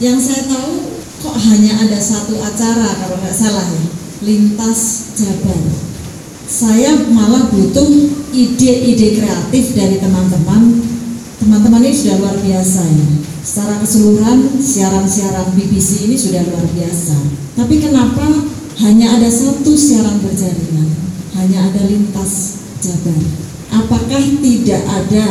Yang 0.03 0.29
saya 0.29 0.43
tahu 0.51 0.71
kok 1.23 1.38
hanya 1.39 1.79
ada 1.79 1.97
satu 1.97 2.35
acara 2.43 3.00
kalau 3.00 3.17
nggak 3.23 3.33
salah 3.33 3.63
ya, 3.63 3.83
lintas 4.27 5.13
Jabar. 5.15 5.57
Saya 6.43 7.07
malah 7.09 7.47
butuh 7.50 7.88
ide-ide 8.35 9.17
kreatif 9.17 9.73
dari 9.73 9.97
teman-teman. 9.97 10.83
Teman-teman 11.39 11.81
ini 11.81 11.95
sudah 11.95 12.19
luar 12.19 12.38
biasa 12.38 12.81
ya. 12.83 13.07
Secara 13.43 13.79
keseluruhan 13.79 14.59
siaran-siaran 14.59 15.55
BBC 15.55 16.07
ini 16.12 16.15
sudah 16.19 16.43
luar 16.45 16.67
biasa. 16.67 17.15
Tapi 17.57 17.75
kenapa 17.79 18.27
hanya 18.83 19.17
ada 19.17 19.31
satu 19.31 19.71
siaran 19.73 20.19
berjaringan? 20.19 20.91
Hanya 21.33 21.71
ada 21.71 21.81
lintas 21.88 22.63
Jabar 22.83 23.42
apakah 23.74 24.22
tidak 24.22 24.82
ada 24.86 25.25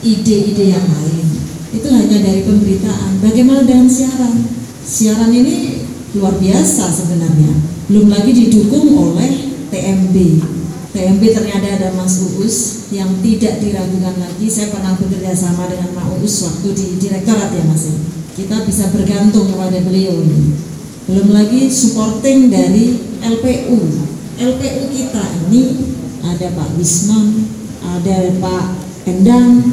ide-ide 0.00 0.78
yang 0.78 0.86
lain? 0.86 1.26
Itu 1.74 1.86
hanya 1.90 2.18
dari 2.22 2.46
pemberitaan. 2.46 3.18
Bagaimana 3.22 3.66
dengan 3.66 3.90
siaran? 3.90 4.46
Siaran 4.86 5.30
ini 5.34 5.86
luar 6.14 6.38
biasa 6.38 6.90
sebenarnya. 6.90 7.52
Belum 7.90 8.10
lagi 8.10 8.30
didukung 8.30 8.94
oleh 8.94 9.54
TMB. 9.70 10.16
TMB 10.90 11.22
ternyata 11.30 11.66
ada 11.78 11.88
Mas 11.94 12.18
Uus 12.34 12.90
yang 12.90 13.10
tidak 13.22 13.62
diragukan 13.62 14.18
lagi. 14.18 14.46
Saya 14.50 14.74
pernah 14.74 14.98
bekerja 14.98 15.30
sama 15.34 15.70
dengan 15.70 15.94
Mas 15.94 16.10
Uus 16.18 16.34
waktu 16.46 16.68
di 16.74 16.86
direktorat 16.98 17.54
ya 17.54 17.62
Mas. 17.66 17.86
Kita 18.34 18.66
bisa 18.66 18.90
bergantung 18.90 19.50
kepada 19.50 19.78
beliau. 19.86 20.18
Belum 21.06 21.30
lagi 21.30 21.70
supporting 21.70 22.50
dari 22.50 22.98
LPU. 23.22 23.78
LPU 24.40 24.82
kita 24.90 25.24
ini 25.50 25.62
ada 26.22 26.46
Pak 26.54 26.78
Wisman, 26.78 27.26
ada 27.80 28.16
Pak 28.40 28.64
Endang, 29.08 29.64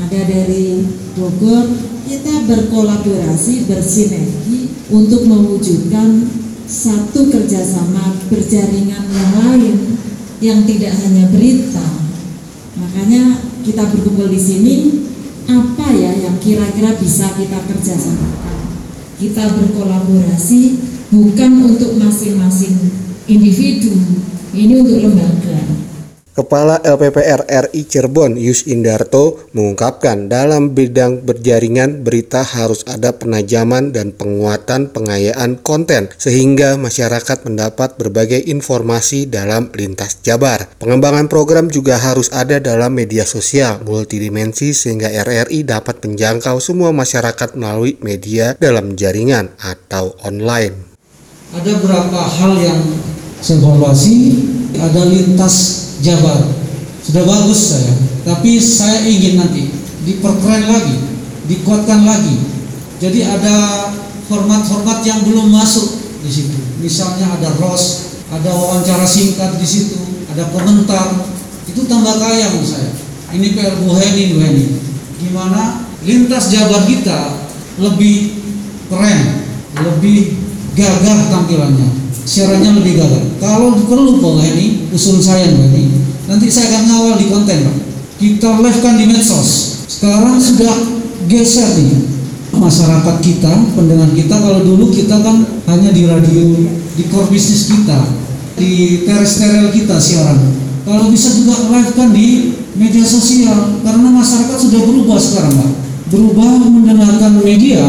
ada 0.00 0.20
dari 0.24 0.84
Bogor, 1.14 1.68
kita 2.04 2.44
berkolaborasi, 2.48 3.68
bersinergi 3.68 4.88
untuk 4.90 5.24
mewujudkan 5.24 6.28
satu 6.64 7.28
kerjasama 7.28 8.16
berjaringan 8.32 9.04
yang 9.08 9.32
lain 9.40 9.76
yang 10.40 10.60
tidak 10.64 10.92
hanya 10.96 11.28
berita. 11.28 11.86
Makanya 12.76 13.40
kita 13.64 13.88
berkumpul 13.92 14.28
di 14.28 14.40
sini, 14.40 14.74
apa 15.48 15.92
ya 15.92 16.12
yang 16.24 16.36
kira-kira 16.40 16.96
bisa 16.96 17.32
kita 17.36 17.60
kerjasamakan? 17.68 18.56
Kita 19.20 19.44
berkolaborasi 19.54 20.60
bukan 21.12 21.52
untuk 21.64 21.96
masing-masing 22.00 22.76
individu, 23.30 23.94
ini 24.52 24.72
untuk 24.80 24.98
lembaga. 25.00 25.83
Kepala 26.34 26.82
LPPR 26.82 27.46
RI 27.46 27.86
Cirebon 27.86 28.34
Yus 28.34 28.66
Indarto 28.66 29.46
mengungkapkan 29.54 30.26
dalam 30.26 30.74
bidang 30.74 31.22
berjaringan 31.22 32.02
berita 32.02 32.42
harus 32.42 32.82
ada 32.90 33.14
penajaman 33.14 33.94
dan 33.94 34.10
penguatan 34.10 34.90
pengayaan 34.90 35.62
konten 35.62 36.10
sehingga 36.18 36.74
masyarakat 36.74 37.46
mendapat 37.46 37.94
berbagai 37.94 38.42
informasi 38.50 39.30
dalam 39.30 39.70
lintas 39.78 40.18
jabar. 40.26 40.66
Pengembangan 40.82 41.30
program 41.30 41.70
juga 41.70 42.02
harus 42.02 42.34
ada 42.34 42.58
dalam 42.58 42.90
media 42.98 43.22
sosial 43.22 43.86
multidimensi 43.86 44.74
sehingga 44.74 45.14
RRI 45.14 45.62
dapat 45.62 46.02
menjangkau 46.02 46.58
semua 46.58 46.90
masyarakat 46.90 47.54
melalui 47.54 47.94
media 48.02 48.58
dalam 48.58 48.98
jaringan 48.98 49.54
atau 49.62 50.18
online. 50.26 50.98
Ada 51.54 51.78
beberapa 51.78 52.18
hal 52.26 52.58
yang 52.58 52.82
saya 53.44 53.60
evaluasi, 53.60 54.40
ada 54.80 55.04
lintas 55.04 55.84
Jabar. 56.00 56.40
Sudah 57.04 57.28
bagus 57.28 57.60
saya 57.60 57.92
tapi 58.24 58.56
saya 58.56 59.04
ingin 59.04 59.36
nanti 59.36 59.68
diperkeren 60.08 60.64
lagi 60.64 60.96
dikuatkan 61.44 62.08
lagi. 62.08 62.40
Jadi 63.04 63.20
ada 63.20 63.56
format-format 64.32 65.04
yang 65.04 65.28
belum 65.28 65.52
masuk 65.52 66.00
di 66.24 66.30
situ. 66.32 66.56
Misalnya 66.80 67.36
ada 67.36 67.52
ros 67.60 68.16
ada 68.32 68.48
wawancara 68.48 69.04
singkat 69.04 69.60
di 69.60 69.68
situ 69.68 70.00
ada 70.32 70.48
komentar. 70.48 71.28
Itu 71.68 71.84
tambah 71.84 72.16
kaya 72.16 72.48
menurut 72.56 72.68
saya. 72.68 72.90
Ini 73.36 73.52
PR 73.52 73.76
Bu 73.84 73.92
Heni 73.92 74.32
Bu 74.32 74.36
Heni. 74.40 74.66
Gimana 75.20 75.84
lintas 76.00 76.48
Jabar 76.48 76.88
kita 76.88 77.44
lebih 77.76 78.40
keren 78.88 79.20
lebih 79.74 80.40
gagah 80.72 81.28
tampilannya 81.28 82.03
siarannya 82.24 82.80
lebih 82.80 82.98
gagah. 82.98 83.24
Kalau 83.38 83.76
perlu 83.84 84.18
Pak 84.18 84.44
ini 84.56 84.88
usul 84.90 85.20
saya 85.20 85.44
Pak 85.48 85.68
ini, 85.76 85.92
nanti 86.26 86.48
saya 86.48 86.72
akan 86.72 86.82
ngawal 86.88 87.14
di 87.20 87.26
konten 87.28 87.58
Pak. 87.68 87.76
Kita 88.18 88.48
live 88.64 88.80
kan 88.80 88.96
di 88.96 89.04
medsos. 89.04 89.50
Sekarang 89.84 90.40
sudah 90.40 90.72
geser 91.28 91.68
nih 91.76 91.92
masyarakat 92.56 93.16
kita, 93.20 93.52
pendengar 93.76 94.08
kita. 94.16 94.34
Kalau 94.40 94.64
dulu 94.64 94.88
kita 94.88 95.20
kan 95.20 95.44
hanya 95.68 95.92
di 95.92 96.08
radio, 96.08 96.44
di 96.96 97.04
core 97.12 97.28
bisnis 97.28 97.68
kita, 97.68 98.00
di 98.56 99.04
terestrial 99.04 99.68
kita 99.70 100.00
siaran. 100.00 100.40
Kalau 100.84 101.08
bisa 101.08 101.32
juga 101.32 101.56
live 101.72 101.92
kan 101.96 102.12
di 102.12 102.56
media 102.76 103.04
sosial, 103.04 103.80
karena 103.84 104.08
masyarakat 104.08 104.56
sudah 104.56 104.80
berubah 104.84 105.18
sekarang 105.20 105.54
Pak. 105.60 105.72
Berubah 106.12 106.60
mendengarkan 106.68 107.40
media, 107.40 107.82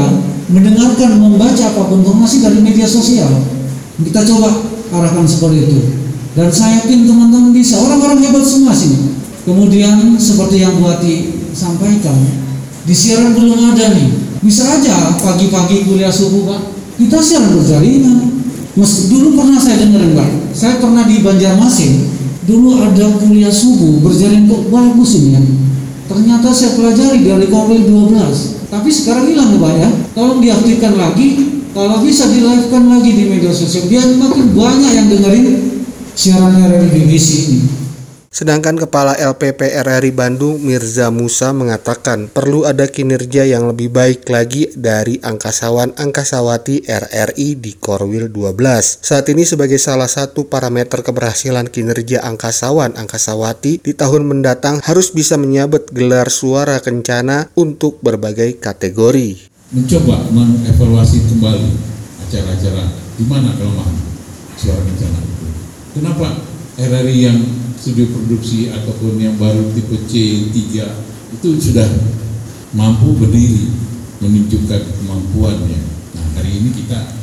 mendengarkan, 0.48 1.20
membaca 1.20 1.64
apa 1.68 1.82
pun 1.88 2.02
informasi 2.02 2.42
dari 2.42 2.60
media 2.64 2.88
sosial 2.88 3.55
kita 4.02 4.22
coba 4.28 4.50
arahkan 4.92 5.24
seperti 5.24 5.58
itu. 5.70 5.80
Dan 6.36 6.52
saya 6.52 6.84
yakin 6.84 7.08
teman-teman 7.08 7.56
bisa. 7.56 7.80
Orang-orang 7.80 8.20
hebat 8.20 8.44
semua 8.44 8.76
sini. 8.76 9.16
Kemudian 9.48 10.20
seperti 10.20 10.66
yang 10.66 10.82
Buati 10.82 11.46
sampaikan, 11.56 12.18
di 12.84 12.92
siaran 12.92 13.32
belum 13.38 13.72
ada 13.72 13.94
nih. 13.94 14.10
Bisa 14.44 14.68
aja 14.68 15.16
pagi-pagi 15.22 15.88
kuliah 15.88 16.12
subuh 16.12 16.50
Pak, 16.50 16.62
kita 17.00 17.18
siaran 17.22 17.56
berjaringan. 17.56 18.18
Mas, 18.76 19.08
dulu 19.08 19.40
pernah 19.40 19.56
saya 19.56 19.88
dengar 19.88 20.04
Pak, 20.12 20.30
saya 20.52 20.82
pernah 20.84 21.08
di 21.08 21.24
Banjarmasin, 21.24 21.94
dulu 22.44 22.84
ada 22.84 23.16
kuliah 23.22 23.54
subuh 23.54 24.04
berjaring 24.04 24.50
kok 24.52 24.68
bagus 24.68 25.12
ini 25.24 25.30
ya. 25.38 25.42
Ternyata 26.06 26.52
saya 26.52 26.76
pelajari 26.76 27.24
dari 27.24 27.48
Komel 27.48 27.88
12. 27.88 28.70
Tapi 28.70 28.90
sekarang 28.92 29.32
hilang 29.32 29.58
Pak 29.58 29.74
ya. 29.78 29.90
Tolong 30.14 30.42
diaktifkan 30.42 30.94
lagi 31.00 31.55
kalau 31.76 32.00
bisa 32.00 32.32
di 32.32 32.40
live 32.40 32.72
kan 32.72 32.88
lagi 32.88 33.12
di 33.12 33.28
media 33.28 33.52
sosial 33.52 33.92
biar 33.92 34.08
makin 34.16 34.56
banyak 34.56 34.92
yang 34.96 35.08
dengerin 35.12 35.46
siaran 36.16 36.56
RRI 36.56 36.88
BBC 36.88 37.28
ini 37.52 37.62
Sedangkan 38.36 38.76
Kepala 38.76 39.16
LPP 39.16 39.80
RRI 39.80 40.12
Bandung 40.12 40.60
Mirza 40.60 41.08
Musa 41.08 41.56
mengatakan 41.56 42.28
perlu 42.28 42.68
ada 42.68 42.84
kinerja 42.84 43.48
yang 43.48 43.72
lebih 43.72 43.88
baik 43.96 44.28
lagi 44.28 44.68
dari 44.76 45.16
angkasawan-angkasawati 45.24 46.84
RRI 46.84 47.56
di 47.56 47.80
Korwil 47.80 48.28
12. 48.28 48.60
Saat 49.00 49.32
ini 49.32 49.48
sebagai 49.48 49.80
salah 49.80 50.12
satu 50.12 50.52
parameter 50.52 51.00
keberhasilan 51.00 51.72
kinerja 51.72 52.28
angkasawan-angkasawati 52.28 53.80
di 53.80 53.96
tahun 53.96 54.28
mendatang 54.28 54.84
harus 54.84 55.16
bisa 55.16 55.40
menyabet 55.40 55.96
gelar 55.96 56.28
suara 56.28 56.84
kencana 56.84 57.56
untuk 57.56 58.04
berbagai 58.04 58.60
kategori 58.60 59.55
mencoba 59.74 60.30
mengevaluasi 60.30 61.26
kembali 61.26 61.70
acara-acara 62.28 62.86
di 63.18 63.26
mana 63.26 63.58
kelemahan 63.58 63.98
suara 64.60 64.82
bencana 64.86 65.20
itu. 65.26 65.48
Kenapa 65.98 66.28
RRI 66.78 67.18
yang 67.18 67.40
studio 67.80 68.06
produksi 68.14 68.70
ataupun 68.70 69.18
yang 69.18 69.40
baru 69.42 69.72
tipe 69.74 69.96
C3 70.06 70.54
itu 71.34 71.48
sudah 71.58 71.88
mampu 72.76 73.16
berdiri 73.18 73.72
menunjukkan 74.22 74.82
kemampuannya. 75.02 75.80
Nah 76.14 76.26
hari 76.38 76.62
ini 76.62 76.70
kita 76.76 77.16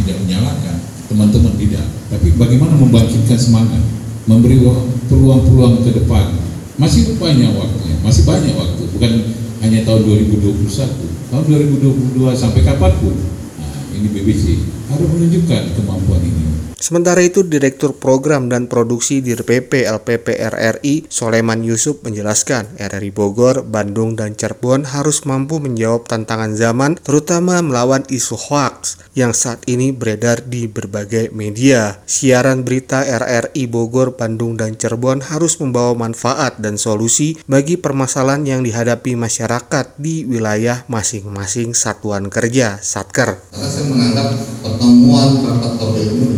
tidak 0.00 0.16
menyalahkan 0.24 0.76
teman-teman 1.12 1.54
tidak, 1.60 1.84
tapi 2.08 2.32
bagaimana 2.40 2.72
membangkitkan 2.78 3.36
semangat, 3.36 3.82
memberi 4.24 4.64
peluang-peluang 5.12 5.84
ke 5.84 5.92
depan. 6.00 6.40
Masih 6.80 7.20
banyak 7.20 7.52
waktunya, 7.52 8.00
masih 8.00 8.24
banyak 8.24 8.56
waktu, 8.56 8.82
bukan 8.96 9.12
hanya 9.60 9.84
tahun 9.84 10.08
2021, 10.08 11.11
tahun 11.32 11.48
2022 11.48 12.28
sampai 12.36 12.60
kapan 12.60 12.92
pun. 13.00 13.16
Nah, 13.56 13.88
ini 13.96 14.04
BBC 14.12 14.68
harus 14.92 15.08
menunjukkan 15.08 15.62
kemampuan 15.80 16.20
ini. 16.20 16.71
Sementara 16.82 17.22
itu, 17.22 17.46
Direktur 17.46 17.94
Program 17.94 18.50
dan 18.50 18.66
Produksi 18.66 19.22
DIRPP 19.22 19.86
LPP 19.86 20.34
RRI, 20.34 21.06
Soleman 21.06 21.62
Yusuf 21.62 22.02
menjelaskan, 22.02 22.74
RRI 22.74 23.14
Bogor, 23.14 23.62
Bandung, 23.62 24.18
dan 24.18 24.34
Cirebon 24.34 24.90
harus 24.90 25.22
mampu 25.22 25.62
menjawab 25.62 26.10
tantangan 26.10 26.58
zaman, 26.58 26.98
terutama 26.98 27.62
melawan 27.62 28.02
isu 28.10 28.34
hoax 28.34 28.98
yang 29.14 29.30
saat 29.30 29.62
ini 29.70 29.94
beredar 29.94 30.42
di 30.42 30.66
berbagai 30.66 31.30
media. 31.30 32.02
Siaran 32.02 32.66
berita 32.66 33.06
RRI 33.06 33.70
Bogor, 33.70 34.18
Bandung, 34.18 34.58
dan 34.58 34.74
Cirebon 34.74 35.22
harus 35.22 35.62
membawa 35.62 35.94
manfaat 35.94 36.58
dan 36.58 36.82
solusi 36.82 37.38
bagi 37.46 37.78
permasalahan 37.78 38.58
yang 38.58 38.66
dihadapi 38.66 39.14
masyarakat 39.14 39.94
di 40.02 40.26
wilayah 40.26 40.82
masing-masing 40.90 41.78
satuan 41.78 42.26
kerja, 42.26 42.82
Satker. 42.82 43.38
Saya 43.54 43.86
menganggap 43.86 44.34
pertemuan 44.66 45.46
rapat 45.46 45.94
ini 46.02 46.31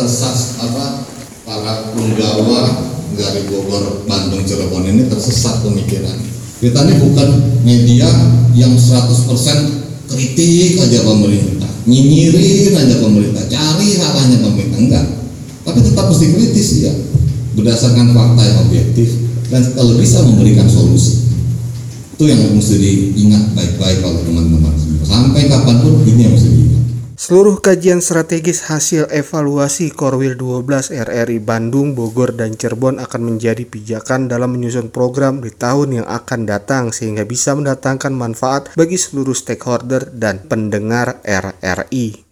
tersas 0.00 0.56
apa 0.64 1.04
para 1.44 1.92
penggawa 1.92 2.88
dari 3.12 3.44
Bogor, 3.52 4.08
Bandung, 4.08 4.40
Cirebon 4.48 4.88
ini 4.88 5.04
tersesat 5.12 5.60
pemikiran. 5.60 6.16
Kita 6.60 6.88
ini 6.88 6.94
bukan 7.00 7.28
media 7.64 8.08
yang 8.56 8.72
100% 8.76 9.28
kritik 10.08 10.80
aja 10.80 11.00
pemerintah, 11.04 11.68
nyinyirin 11.84 12.76
aja 12.76 12.96
pemerintah, 13.00 13.44
cari 13.48 13.88
salahnya 13.96 14.38
pemerintah 14.40 14.78
enggak. 14.80 15.06
Tapi 15.64 15.78
tetap 15.84 16.08
mesti 16.08 16.26
kritis 16.32 16.68
ya, 16.84 16.92
berdasarkan 17.56 18.16
fakta 18.16 18.42
yang 18.44 18.58
objektif 18.68 19.08
dan 19.52 19.64
kalau 19.76 19.96
bisa 20.00 20.24
memberikan 20.24 20.68
solusi. 20.68 21.28
Itu 22.16 22.28
yang 22.28 22.52
mesti 22.52 22.76
diingat 22.76 23.56
baik-baik 23.56 24.04
kalau 24.04 24.20
teman-teman. 24.24 24.76
Sampai 25.08 25.48
kapan 25.48 25.80
pun 25.80 26.04
ini 26.04 26.28
yang 26.28 26.36
mesti 26.36 26.48
diingat. 26.52 26.79
Seluruh 27.20 27.60
kajian 27.60 28.00
strategis 28.00 28.64
hasil 28.72 29.12
evaluasi 29.12 29.92
Korwil 29.92 30.40
12 30.40 30.88
RRI 30.88 31.36
Bandung, 31.44 31.92
Bogor, 31.92 32.32
dan 32.32 32.56
Cirebon 32.56 32.96
akan 32.96 33.20
menjadi 33.20 33.68
pijakan 33.68 34.24
dalam 34.24 34.56
menyusun 34.56 34.88
program 34.88 35.44
di 35.44 35.52
tahun 35.52 36.00
yang 36.00 36.08
akan 36.08 36.48
datang 36.48 36.96
sehingga 36.96 37.28
bisa 37.28 37.52
mendatangkan 37.52 38.16
manfaat 38.16 38.72
bagi 38.72 38.96
seluruh 38.96 39.36
stakeholder 39.36 40.08
dan 40.16 40.48
pendengar 40.48 41.20
RRI. 41.20 42.24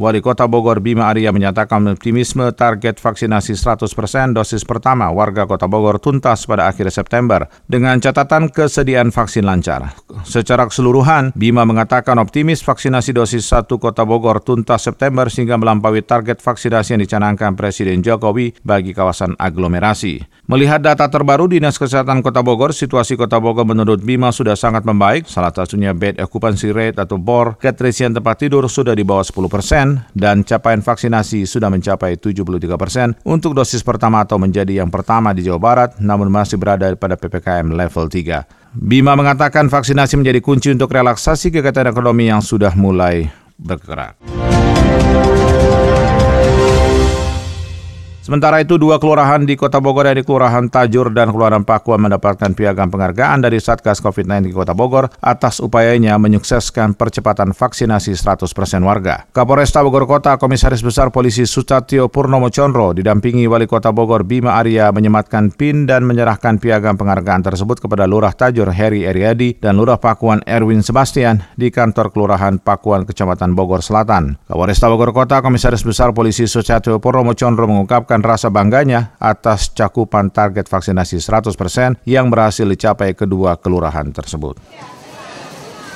Wali 0.00 0.24
Kota 0.24 0.48
Bogor 0.48 0.80
Bima 0.80 1.12
Arya 1.12 1.28
menyatakan 1.28 1.84
optimisme 1.92 2.48
target 2.56 2.96
vaksinasi 2.96 3.52
100% 3.52 4.32
dosis 4.32 4.64
pertama 4.64 5.12
warga 5.12 5.44
Kota 5.44 5.68
Bogor 5.68 6.00
tuntas 6.00 6.48
pada 6.48 6.72
akhir 6.72 6.88
September 6.88 7.44
dengan 7.68 8.00
catatan 8.00 8.48
kesediaan 8.48 9.12
vaksin 9.12 9.44
lancar. 9.44 9.92
Secara 10.24 10.64
keseluruhan, 10.72 11.36
Bima 11.36 11.68
mengatakan 11.68 12.16
optimis 12.16 12.64
vaksinasi 12.64 13.12
dosis 13.12 13.44
1 13.44 13.68
Kota 13.76 14.08
Bogor 14.08 14.40
tuntas 14.40 14.88
September 14.88 15.28
sehingga 15.28 15.60
melampaui 15.60 16.00
target 16.00 16.40
vaksinasi 16.40 16.96
yang 16.96 17.04
dicanangkan 17.04 17.52
Presiden 17.52 18.00
Jokowi 18.00 18.56
bagi 18.64 18.96
kawasan 18.96 19.36
aglomerasi. 19.36 20.39
Melihat 20.50 20.82
data 20.82 21.06
terbaru 21.06 21.46
Dinas 21.46 21.78
Kesehatan 21.78 22.26
Kota 22.26 22.42
Bogor, 22.42 22.74
situasi 22.74 23.14
Kota 23.14 23.38
Bogor 23.38 23.62
menurut 23.62 24.02
Bima 24.02 24.34
sudah 24.34 24.58
sangat 24.58 24.82
membaik, 24.82 25.30
salah 25.30 25.54
satunya 25.54 25.94
bed 25.94 26.18
occupancy 26.18 26.74
rate 26.74 26.98
atau 26.98 27.22
BOR, 27.22 27.54
keterisian 27.54 28.10
tempat 28.10 28.42
tidur 28.42 28.66
sudah 28.66 28.98
di 28.98 29.06
bawah 29.06 29.22
10 29.22 29.46
persen, 29.46 30.02
dan 30.10 30.42
capaian 30.42 30.82
vaksinasi 30.82 31.46
sudah 31.46 31.70
mencapai 31.70 32.18
73 32.18 32.66
persen 32.74 33.14
untuk 33.22 33.54
dosis 33.54 33.86
pertama 33.86 34.26
atau 34.26 34.42
menjadi 34.42 34.82
yang 34.82 34.90
pertama 34.90 35.30
di 35.30 35.46
Jawa 35.46 35.62
Barat, 35.62 35.90
namun 36.02 36.26
masih 36.34 36.58
berada 36.58 36.90
pada 36.98 37.14
PPKM 37.14 37.70
level 37.70 38.10
3. 38.10 38.74
Bima 38.74 39.14
mengatakan 39.14 39.70
vaksinasi 39.70 40.18
menjadi 40.18 40.42
kunci 40.42 40.74
untuk 40.74 40.90
relaksasi 40.90 41.54
kegiatan 41.54 41.86
ekonomi 41.94 42.26
yang 42.26 42.42
sudah 42.42 42.74
mulai 42.74 43.30
bergerak. 43.54 44.18
Sementara 48.30 48.62
itu, 48.62 48.78
dua 48.78 49.02
kelurahan 49.02 49.42
di 49.42 49.58
Kota 49.58 49.82
Bogor 49.82 50.06
dari 50.06 50.22
Kelurahan 50.22 50.70
Tajur 50.70 51.10
dan 51.10 51.34
Kelurahan 51.34 51.66
Pakuan 51.66 51.98
mendapatkan 51.98 52.54
piagam 52.54 52.86
penghargaan 52.86 53.42
dari 53.42 53.58
Satgas 53.58 53.98
COVID-19 53.98 54.46
di 54.46 54.54
Kota 54.54 54.70
Bogor 54.70 55.10
atas 55.18 55.58
upayanya 55.58 56.14
menyukseskan 56.14 56.94
percepatan 56.94 57.50
vaksinasi 57.50 58.14
100% 58.14 58.46
warga. 58.86 59.26
Kapolresta 59.34 59.82
Bogor 59.82 60.06
Kota, 60.06 60.38
Komisaris 60.38 60.78
Besar 60.78 61.10
Polisi 61.10 61.42
Sutatio 61.42 62.06
Purnomo 62.06 62.54
Chondro 62.54 62.94
didampingi 62.94 63.50
Wali 63.50 63.66
Kota 63.66 63.90
Bogor 63.90 64.22
Bima 64.22 64.62
Arya 64.62 64.94
menyematkan 64.94 65.50
PIN 65.50 65.90
dan 65.90 66.06
menyerahkan 66.06 66.62
piagam 66.62 66.94
penghargaan 66.94 67.42
tersebut 67.42 67.82
kepada 67.82 68.06
Lurah 68.06 68.30
Tajur 68.30 68.70
Heri 68.70 69.10
Eriadi 69.10 69.58
dan 69.58 69.74
Lurah 69.74 69.98
Pakuan 69.98 70.38
Erwin 70.46 70.86
Sebastian 70.86 71.42
di 71.58 71.74
kantor 71.74 72.14
Kelurahan 72.14 72.62
Pakuan, 72.62 73.10
Kecamatan 73.10 73.58
Bogor 73.58 73.82
Selatan. 73.82 74.38
Kapolresta 74.46 74.86
Bogor 74.86 75.10
Kota, 75.10 75.42
Komisaris 75.42 75.82
Besar 75.82 76.14
Polisi 76.14 76.46
Sutatio 76.46 77.02
Purnomo 77.02 77.34
Chondro 77.34 77.66
mengungkapkan 77.66 78.19
menunjukkan 78.20 78.36
rasa 78.36 78.48
bangganya 78.52 79.16
atas 79.16 79.72
cakupan 79.72 80.28
target 80.28 80.68
vaksinasi 80.68 81.16
100% 81.24 82.04
yang 82.04 82.28
berhasil 82.28 82.68
dicapai 82.68 83.16
kedua 83.16 83.56
kelurahan 83.56 84.12
tersebut. 84.12 84.60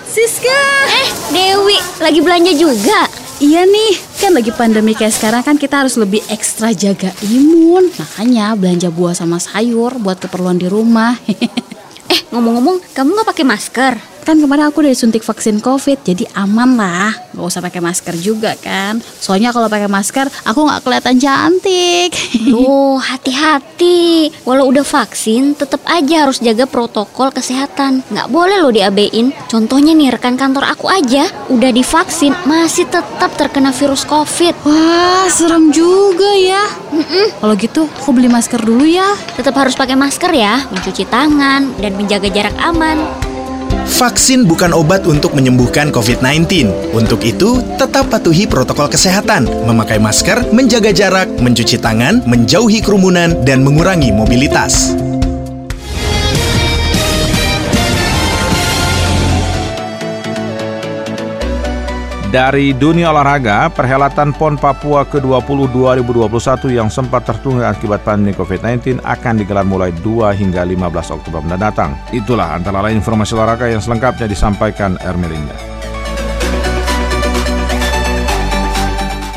Siska! 0.09 0.63
Eh, 0.89 1.09
Dewi, 1.35 1.79
lagi 2.01 2.21
belanja 2.23 2.53
juga? 2.55 3.11
Iya 3.43 3.67
nih, 3.67 3.99
kan 4.23 4.31
lagi 4.31 4.55
pandemi 4.55 4.95
kayak 4.95 5.11
sekarang 5.11 5.43
kan 5.43 5.57
kita 5.59 5.85
harus 5.85 5.99
lebih 5.99 6.23
ekstra 6.31 6.71
jaga 6.71 7.11
imun. 7.27 7.91
Makanya 7.93 8.55
belanja 8.55 8.89
buah 8.95 9.13
sama 9.13 9.43
sayur 9.43 9.99
buat 9.99 10.23
keperluan 10.23 10.57
di 10.57 10.71
rumah. 10.71 11.19
eh, 12.15 12.21
ngomong-ngomong, 12.31 12.95
kamu 12.95 13.09
nggak 13.11 13.29
pakai 13.35 13.45
masker? 13.45 14.14
Kan 14.25 14.41
kemarin 14.41 14.73
aku 14.73 14.81
udah 14.81 14.89
disuntik 14.97 15.21
vaksin 15.21 15.61
covid 15.61 16.01
jadi 16.01 16.25
aman 16.33 16.81
lah. 16.81 17.13
Gak 17.37 17.45
usah 17.45 17.61
pakai 17.61 17.85
masker 17.85 18.17
juga 18.17 18.57
kan. 18.57 19.05
Soalnya 19.21 19.53
kalau 19.53 19.69
pakai 19.69 19.85
masker 19.85 20.33
aku 20.49 20.65
nggak 20.65 20.81
kelihatan 20.81 21.17
cantik. 21.21 22.11
Oh 22.65 22.97
hati-hati. 22.97 24.33
Walau 24.49 24.73
udah 24.73 24.87
vaksin 24.87 25.53
tetap 25.53 25.85
aja 25.85 26.25
harus 26.25 26.41
jaga 26.41 26.65
protokol 26.65 27.29
kesehatan. 27.29 28.01
Nggak 28.09 28.29
boleh 28.33 28.65
loh 28.65 28.73
diabein. 28.73 29.37
Contohnya 29.51 29.93
nih 29.93 30.15
rekan 30.17 30.41
kantor 30.41 30.65
aku 30.73 30.89
aja 30.89 31.29
Udah 31.53 31.69
divaksin 31.75 32.33
masih 32.49 32.89
tetap 32.89 33.37
terkena 33.37 33.77
virus 33.77 34.09
covid. 34.09 34.57
Wah 34.65 35.29
serem 35.29 35.69
juga 35.69 36.33
ya. 36.33 36.65
Mm 36.89 37.05
-mm. 37.05 37.27
Kalau 37.45 37.55
gitu 37.61 37.83
aku 37.85 38.11
beli 38.17 38.33
masker 38.33 38.65
dulu 38.65 38.89
ya. 38.89 39.13
Tetap 39.37 39.53
harus 39.61 39.77
pakai 39.77 39.99
masker 39.99 40.33
ya. 40.33 40.65
Mencuci 40.73 41.05
tangan 41.05 41.77
dan 41.77 41.93
menjaga 42.01 42.33
jarak 42.33 42.57
aman 42.65 43.34
Vaksin 43.85 44.49
bukan 44.49 44.73
obat 44.73 45.05
untuk 45.05 45.37
menyembuhkan 45.37 45.93
COVID-19. 45.93 46.73
Untuk 46.97 47.21
itu, 47.21 47.61
tetap 47.77 48.09
patuhi 48.09 48.49
protokol 48.49 48.89
kesehatan, 48.89 49.45
memakai 49.69 50.01
masker, 50.01 50.51
menjaga 50.51 50.91
jarak, 50.91 51.29
mencuci 51.39 51.77
tangan, 51.77 52.25
menjauhi 52.25 52.81
kerumunan, 52.81 53.37
dan 53.45 53.61
mengurangi 53.61 54.09
mobilitas. 54.11 54.97
Dari 62.35 62.75
dunia 62.75 63.15
olahraga, 63.15 63.71
perhelatan 63.71 64.35
PON 64.35 64.59
Papua 64.59 65.07
ke-20 65.07 65.71
2021 65.71 66.67
yang 66.75 66.91
sempat 66.91 67.23
tertunda 67.31 67.71
akibat 67.71 68.03
pandemi 68.03 68.35
COVID-19 68.35 68.99
akan 69.07 69.39
digelar 69.39 69.63
mulai 69.63 69.95
2 70.03 70.35
hingga 70.35 70.67
15 70.67 71.15
Oktober 71.15 71.47
mendatang. 71.47 71.95
Itulah 72.11 72.59
antara 72.59 72.83
lain 72.83 72.99
informasi 72.99 73.39
olahraga 73.39 73.71
yang 73.71 73.79
selengkapnya 73.79 74.27
disampaikan 74.27 74.99
Ermelinda. 75.07 75.74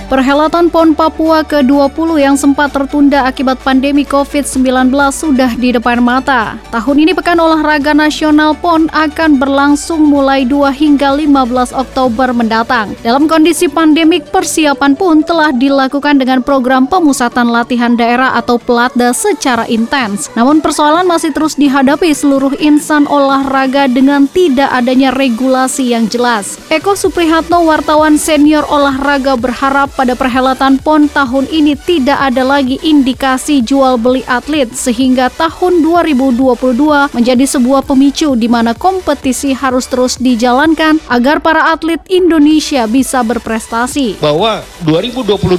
Perhelatan 0.08 0.72
PON 0.72 0.96
Papua 0.96 1.44
ke-20 1.44 2.16
yang 2.16 2.40
sempat 2.40 2.72
tertunda 2.72 3.28
akibat 3.28 3.60
pandemi 3.60 4.08
COVID-19 4.08 4.88
sudah 5.12 5.52
di 5.60 5.76
depan 5.76 6.00
mata. 6.00 6.56
Tahun 6.72 6.96
ini 6.96 7.12
Pekan 7.12 7.36
Olahraga 7.36 7.92
Nasional 7.92 8.56
PON 8.56 8.88
akan 8.96 9.36
berlangsung 9.36 10.08
mulai 10.08 10.48
2 10.48 10.72
hingga 10.72 11.12
15 11.12 11.76
Oktober 11.76 12.32
mendatang. 12.32 12.96
Dalam 13.04 13.28
kondisi 13.28 13.68
pandemik, 13.68 14.32
persiapan 14.32 14.96
pun 14.96 15.28
telah 15.28 15.52
dilakukan 15.52 16.24
dengan 16.24 16.40
program 16.40 16.88
pemusatan 16.88 17.52
latihan 17.52 18.00
daerah 18.00 18.32
atau 18.40 18.56
pelatda 18.56 19.12
secara 19.12 19.68
intens. 19.68 20.32
Namun 20.40 20.64
persoalan 20.64 21.04
masih 21.04 21.36
terus 21.36 21.60
dihadapi 21.60 22.16
seluruh 22.16 22.56
insan 22.64 23.12
olahraga 23.12 23.92
dengan 23.92 24.24
tidak 24.32 24.72
adanya 24.72 25.12
regulasi 25.12 25.92
yang 25.92 26.08
jelas. 26.08 26.56
Eko 26.72 26.96
Suprihatno, 26.96 27.68
wartawan 27.68 28.16
senior 28.16 28.64
olahraga 28.72 29.36
berharap 29.36 29.97
pada 29.98 30.14
perhelatan 30.14 30.78
PON 30.78 31.10
tahun 31.10 31.50
ini 31.50 31.74
tidak 31.74 32.22
ada 32.22 32.46
lagi 32.46 32.78
indikasi 32.86 33.66
jual 33.66 33.98
beli 33.98 34.22
atlet 34.30 34.70
sehingga 34.70 35.34
tahun 35.34 35.82
2022 35.82 37.18
menjadi 37.18 37.46
sebuah 37.50 37.82
pemicu 37.82 38.38
di 38.38 38.46
mana 38.46 38.78
kompetisi 38.78 39.58
harus 39.58 39.90
terus 39.90 40.22
dijalankan 40.22 41.02
agar 41.10 41.42
para 41.42 41.74
atlet 41.74 41.98
Indonesia 42.14 42.86
bisa 42.86 43.26
berprestasi. 43.26 44.22
Bahwa 44.22 44.62
2022 44.86 45.58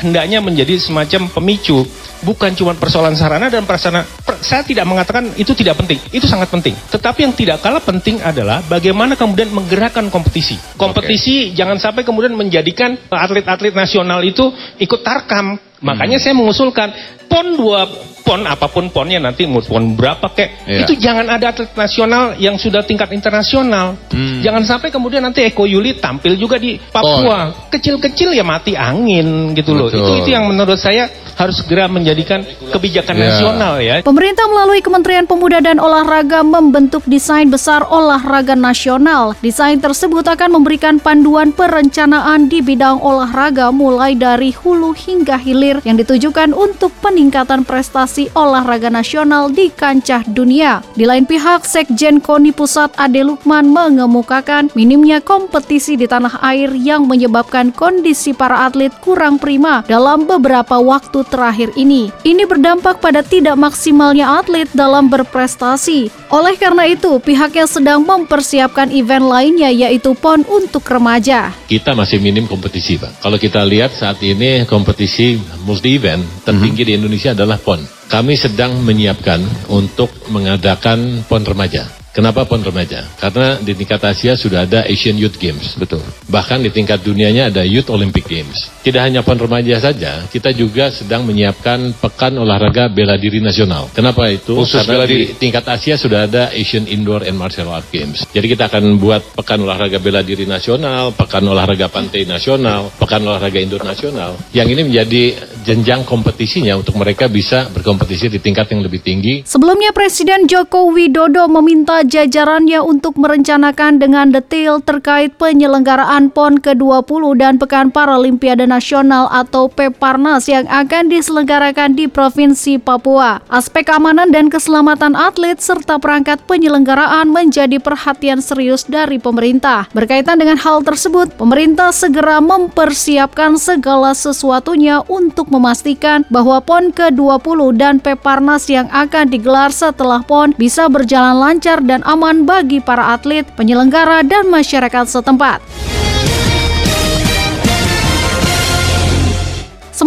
hendaknya 0.00 0.40
menjadi 0.40 0.80
semacam 0.80 1.28
pemicu 1.28 1.84
bukan 2.22 2.54
cuma 2.54 2.74
persoalan 2.74 3.14
sarana 3.14 3.50
dan 3.50 3.66
prasarana. 3.66 4.06
Saya 4.42 4.62
tidak 4.62 4.86
mengatakan 4.86 5.34
itu 5.38 5.54
tidak 5.54 5.78
penting, 5.78 5.98
itu 6.14 6.26
sangat 6.26 6.50
penting. 6.50 6.74
Tetapi 6.74 7.26
yang 7.26 7.34
tidak 7.34 7.58
kalah 7.62 7.82
penting 7.82 8.22
adalah 8.22 8.62
bagaimana 8.66 9.14
kemudian 9.14 9.50
menggerakkan 9.50 10.06
kompetisi. 10.08 10.58
Kompetisi 10.78 11.50
okay. 11.50 11.56
jangan 11.58 11.78
sampai 11.78 12.02
kemudian 12.06 12.34
menjadikan 12.34 12.96
atlet-atlet 13.10 13.74
nasional 13.74 14.22
itu 14.22 14.50
ikut 14.78 15.00
tarkam. 15.02 15.58
Makanya 15.78 16.18
hmm. 16.18 16.24
saya 16.26 16.34
mengusulkan 16.34 16.88
pon 17.28 17.46
dua 17.54 17.80
pon 18.28 18.44
apa 18.44 18.68
pun 18.68 18.92
ponnya 18.92 19.16
nanti 19.16 19.48
mau 19.48 19.64
pon 19.64 19.96
berapa 19.96 20.28
kek 20.36 20.68
yeah. 20.68 20.84
itu 20.84 21.00
jangan 21.00 21.24
ada 21.32 21.48
atlet 21.48 21.72
nasional 21.72 22.36
yang 22.36 22.60
sudah 22.60 22.84
tingkat 22.84 23.08
internasional. 23.16 23.96
Hmm. 24.12 24.44
Jangan 24.44 24.68
sampai 24.68 24.92
kemudian 24.92 25.24
nanti 25.24 25.48
Eko 25.48 25.64
Yuli 25.64 25.96
tampil 25.96 26.36
juga 26.36 26.60
di 26.60 26.76
Papua. 26.76 27.72
Kecil-kecil 27.72 28.36
ya 28.36 28.44
mati 28.44 28.76
angin 28.76 29.56
gitu 29.56 29.72
loh. 29.72 29.88
Itu 29.88 30.20
itu 30.20 30.28
yang 30.28 30.44
menurut 30.44 30.76
saya 30.76 31.08
harus 31.40 31.64
segera 31.64 31.88
menjadikan 31.88 32.44
kebijakan 32.68 33.16
yeah. 33.16 33.24
nasional 33.32 33.72
ya. 33.80 33.94
Pemerintah 34.04 34.44
melalui 34.44 34.84
Kementerian 34.84 35.24
Pemuda 35.24 35.64
dan 35.64 35.80
Olahraga 35.80 36.44
membentuk 36.44 37.08
desain 37.08 37.48
besar 37.48 37.88
olahraga 37.88 38.52
nasional. 38.52 39.32
Desain 39.40 39.80
tersebut 39.80 40.28
akan 40.28 40.60
memberikan 40.60 41.00
panduan 41.00 41.56
perencanaan 41.56 42.52
di 42.52 42.60
bidang 42.60 43.00
olahraga 43.00 43.72
mulai 43.72 44.12
dari 44.12 44.52
hulu 44.52 44.92
hingga 44.92 45.40
hilir 45.40 45.80
yang 45.88 45.96
ditujukan 45.96 46.52
untuk 46.52 46.92
peningkatan 47.00 47.17
prestasi 47.66 48.30
olahraga 48.38 48.86
nasional 48.86 49.50
di 49.50 49.74
kancah 49.74 50.22
dunia. 50.22 50.86
Di 50.94 51.02
lain 51.02 51.26
pihak, 51.26 51.66
Sekjen 51.66 52.22
KONI 52.22 52.54
Pusat 52.54 52.94
Ade 52.94 53.26
Lukman 53.26 53.66
mengemukakan 53.66 54.70
minimnya 54.78 55.18
kompetisi 55.18 55.98
di 55.98 56.06
tanah 56.06 56.38
air 56.46 56.70
yang 56.78 57.10
menyebabkan 57.10 57.74
kondisi 57.74 58.30
para 58.30 58.70
atlet 58.70 58.94
kurang 59.02 59.42
prima 59.42 59.82
dalam 59.90 60.30
beberapa 60.30 60.78
waktu 60.78 61.26
terakhir 61.26 61.74
ini. 61.74 62.14
Ini 62.22 62.46
berdampak 62.46 63.02
pada 63.02 63.26
tidak 63.26 63.58
maksimalnya 63.58 64.38
atlet 64.38 64.70
dalam 64.70 65.10
berprestasi. 65.10 66.14
Oleh 66.30 66.54
karena 66.54 66.86
itu, 66.86 67.18
pihaknya 67.18 67.66
sedang 67.66 68.06
mempersiapkan 68.06 68.94
event 68.94 69.26
lainnya 69.26 69.72
yaitu 69.74 70.14
PON 70.14 70.46
untuk 70.46 70.86
remaja. 70.86 71.50
Kita 71.66 71.98
masih 71.98 72.22
minim 72.22 72.46
kompetisi, 72.46 72.94
Pak. 72.94 73.24
Kalau 73.24 73.40
kita 73.40 73.64
lihat 73.64 73.90
saat 73.96 74.22
ini 74.22 74.62
kompetisi 74.68 75.40
multi 75.64 75.96
event 75.96 76.20
tertinggi 76.44 76.68
mm 76.68 76.84
-hmm. 76.84 76.84
di 76.84 76.92
Indonesia 76.92 77.07
adalah 77.32 77.56
PON. 77.56 77.80
Kami 78.12 78.36
sedang 78.36 78.84
menyiapkan 78.84 79.40
untuk 79.72 80.12
mengadakan 80.28 81.24
PON 81.24 81.44
remaja. 81.48 81.88
Kenapa 82.18 82.42
PON 82.42 82.66
remaja? 82.66 83.06
Karena 83.14 83.62
di 83.62 83.78
tingkat 83.78 84.02
Asia 84.02 84.34
sudah 84.34 84.66
ada 84.66 84.82
Asian 84.90 85.14
Youth 85.14 85.38
Games, 85.38 85.78
betul. 85.78 86.02
Bahkan 86.26 86.66
di 86.66 86.74
tingkat 86.74 87.06
dunianya 87.06 87.46
ada 87.46 87.62
Youth 87.62 87.94
Olympic 87.94 88.26
Games. 88.26 88.66
Tidak 88.82 88.98
hanya 88.98 89.22
PON 89.22 89.38
remaja 89.38 89.78
saja, 89.78 90.26
kita 90.26 90.50
juga 90.50 90.90
sedang 90.90 91.22
menyiapkan 91.22 91.94
Pekan 91.94 92.34
Olahraga 92.34 92.90
Bela 92.90 93.14
Diri 93.14 93.38
Nasional. 93.38 93.86
Kenapa 93.94 94.26
itu? 94.34 94.50
Khusus 94.50 94.82
Karena 94.82 95.06
di 95.06 95.30
tingkat 95.38 95.62
Asia 95.70 95.94
sudah 95.94 96.26
ada 96.26 96.50
Asian 96.50 96.90
Indoor 96.90 97.22
and 97.22 97.38
Martial 97.38 97.70
Arts 97.70 97.86
Games. 97.94 98.26
Jadi 98.34 98.50
kita 98.50 98.66
akan 98.66 98.98
buat 98.98 99.22
Pekan 99.38 99.62
Olahraga 99.62 100.02
Bela 100.02 100.26
Diri 100.26 100.42
Nasional, 100.42 101.14
Pekan 101.14 101.46
Olahraga 101.46 101.86
Pantai 101.86 102.26
Nasional, 102.26 102.90
Pekan 102.98 103.22
Olahraga 103.30 103.62
Indoor 103.62 103.86
Nasional. 103.86 104.34
Yang 104.50 104.68
ini 104.74 104.82
menjadi 104.90 105.22
jenjang 105.62 106.02
kompetisinya 106.02 106.74
untuk 106.82 106.98
mereka 106.98 107.30
bisa 107.30 107.70
berkompetisi 107.70 108.26
di 108.26 108.42
tingkat 108.42 108.74
yang 108.74 108.82
lebih 108.82 109.06
tinggi. 109.06 109.46
Sebelumnya 109.46 109.94
Presiden 109.94 110.50
Joko 110.50 110.90
Widodo 110.90 111.46
meminta 111.46 112.07
jajarannya 112.08 112.80
untuk 112.80 113.20
merencanakan 113.20 114.00
dengan 114.00 114.32
detail 114.32 114.80
terkait 114.80 115.36
penyelenggaraan 115.36 116.32
PON 116.32 116.56
ke-20 116.58 117.22
dan 117.36 117.60
Pekan 117.60 117.92
Paralimpiade 117.92 118.64
Nasional 118.64 119.28
atau 119.28 119.68
PEPARNAS 119.68 120.48
yang 120.48 120.64
akan 120.66 121.12
diselenggarakan 121.12 121.92
di 121.92 122.08
Provinsi 122.08 122.80
Papua. 122.80 123.44
Aspek 123.52 123.92
keamanan 123.92 124.32
dan 124.32 124.48
keselamatan 124.48 125.12
atlet 125.12 125.60
serta 125.60 126.00
perangkat 126.00 126.40
penyelenggaraan 126.48 127.28
menjadi 127.28 127.76
perhatian 127.78 128.40
serius 128.40 128.88
dari 128.88 129.20
pemerintah. 129.20 129.86
Berkaitan 129.92 130.40
dengan 130.40 130.56
hal 130.56 130.80
tersebut, 130.82 131.36
pemerintah 131.36 131.92
segera 131.92 132.40
mempersiapkan 132.40 133.60
segala 133.60 134.16
sesuatunya 134.16 135.04
untuk 135.06 135.52
memastikan 135.52 136.24
bahwa 136.32 136.64
PON 136.64 136.90
ke-20 136.96 137.58
dan 137.76 138.00
PEPARNAS 138.00 138.72
yang 138.72 138.88
akan 138.88 139.28
digelar 139.28 139.68
setelah 139.68 140.24
PON 140.24 140.56
bisa 140.56 140.88
berjalan 140.88 141.36
lancar 141.36 141.84
dan 141.84 141.97
dan 141.98 142.06
aman 142.06 142.46
bagi 142.46 142.78
para 142.78 143.18
atlet, 143.18 143.42
penyelenggara, 143.58 144.22
dan 144.22 144.46
masyarakat 144.46 145.10
setempat. 145.10 145.58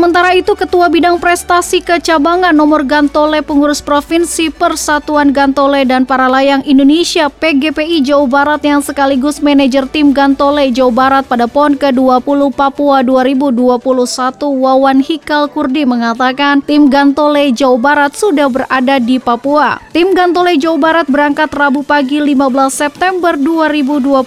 Sementara 0.02 0.34
itu, 0.34 0.58
Ketua 0.58 0.90
Bidang 0.90 1.22
Prestasi 1.22 1.78
Kecabangan 1.86 2.58
Nomor 2.58 2.90
Gantole 2.90 3.46
Pengurus 3.46 3.86
Provinsi 3.86 4.50
Persatuan 4.50 5.30
Gantole 5.30 5.86
dan 5.86 6.10
Para 6.10 6.26
Layang 6.26 6.66
Indonesia 6.66 7.30
PGPI 7.30 8.02
Jawa 8.10 8.26
Barat 8.26 8.66
yang 8.66 8.82
sekaligus 8.82 9.46
manajer 9.46 9.86
tim 9.86 10.10
Gantole 10.10 10.74
Jawa 10.74 10.90
Barat 10.90 11.30
pada 11.30 11.46
PON 11.46 11.78
ke-20 11.78 12.50
Papua 12.50 13.06
2021 13.06 13.78
Wawan 14.42 15.06
Hikal 15.06 15.46
Kurdi 15.54 15.86
mengatakan 15.86 16.66
tim 16.66 16.90
Gantole 16.90 17.54
Jawa 17.54 17.78
Barat 17.78 18.18
sudah 18.18 18.50
berada 18.50 18.98
di 18.98 19.22
Papua. 19.22 19.86
Tim 19.94 20.18
Gantole 20.18 20.58
Jawa 20.58 20.82
Barat 20.82 21.14
berangkat 21.14 21.54
Rabu 21.54 21.86
pagi 21.86 22.18
15 22.18 22.42
September 22.74 23.38
2021 23.38 24.18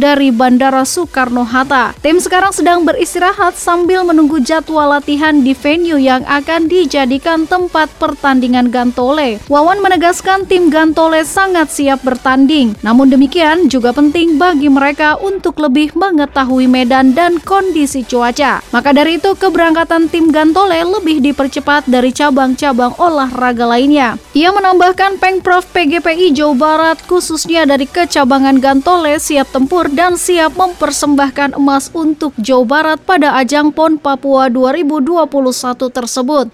dari 0.00 0.32
Bandara 0.32 0.88
Soekarno-Hatta. 0.88 1.92
Tim 2.00 2.16
sekarang 2.24 2.56
sedang 2.56 2.88
beristirahat 2.88 3.60
sambil 3.60 4.00
menunggu 4.00 4.40
jadwal 4.40 4.93
latihan 4.94 5.42
di 5.42 5.58
venue 5.58 5.98
yang 5.98 6.22
akan 6.22 6.70
dijadikan 6.70 7.50
tempat 7.50 7.90
pertandingan 7.98 8.70
Gantole. 8.70 9.42
Wawan 9.50 9.82
menegaskan 9.82 10.46
tim 10.46 10.70
Gantole 10.70 11.26
sangat 11.26 11.74
siap 11.74 12.06
bertanding. 12.06 12.78
Namun 12.86 13.10
demikian 13.10 13.66
juga 13.66 13.90
penting 13.90 14.38
bagi 14.38 14.70
mereka 14.70 15.18
untuk 15.18 15.58
lebih 15.58 15.98
mengetahui 15.98 16.70
medan 16.70 17.10
dan 17.10 17.42
kondisi 17.42 18.06
cuaca. 18.06 18.62
Maka 18.70 18.94
dari 18.94 19.18
itu 19.18 19.34
keberangkatan 19.34 20.06
tim 20.06 20.30
Gantole 20.30 20.78
lebih 20.86 21.18
dipercepat 21.18 21.90
dari 21.90 22.14
cabang-cabang 22.14 22.94
olahraga 22.94 23.66
lainnya. 23.66 24.14
Ia 24.34 24.50
menambahkan 24.50 25.22
Pengprov 25.22 25.62
PGPI 25.70 26.34
Jawa 26.34 26.58
Barat 26.58 26.98
khususnya 27.06 27.70
dari 27.70 27.86
kecabangan 27.86 28.58
Gantole 28.58 29.22
siap 29.22 29.54
tempur 29.54 29.86
dan 29.86 30.18
siap 30.18 30.58
mempersembahkan 30.58 31.54
emas 31.54 31.94
untuk 31.94 32.34
Jawa 32.42 32.66
Barat 32.66 32.98
pada 32.98 33.38
ajang 33.38 33.70
PON 33.70 33.94
Papua 33.94 34.50
2022 34.50 35.30
2021 35.30 35.86
tersebut. 35.86 36.46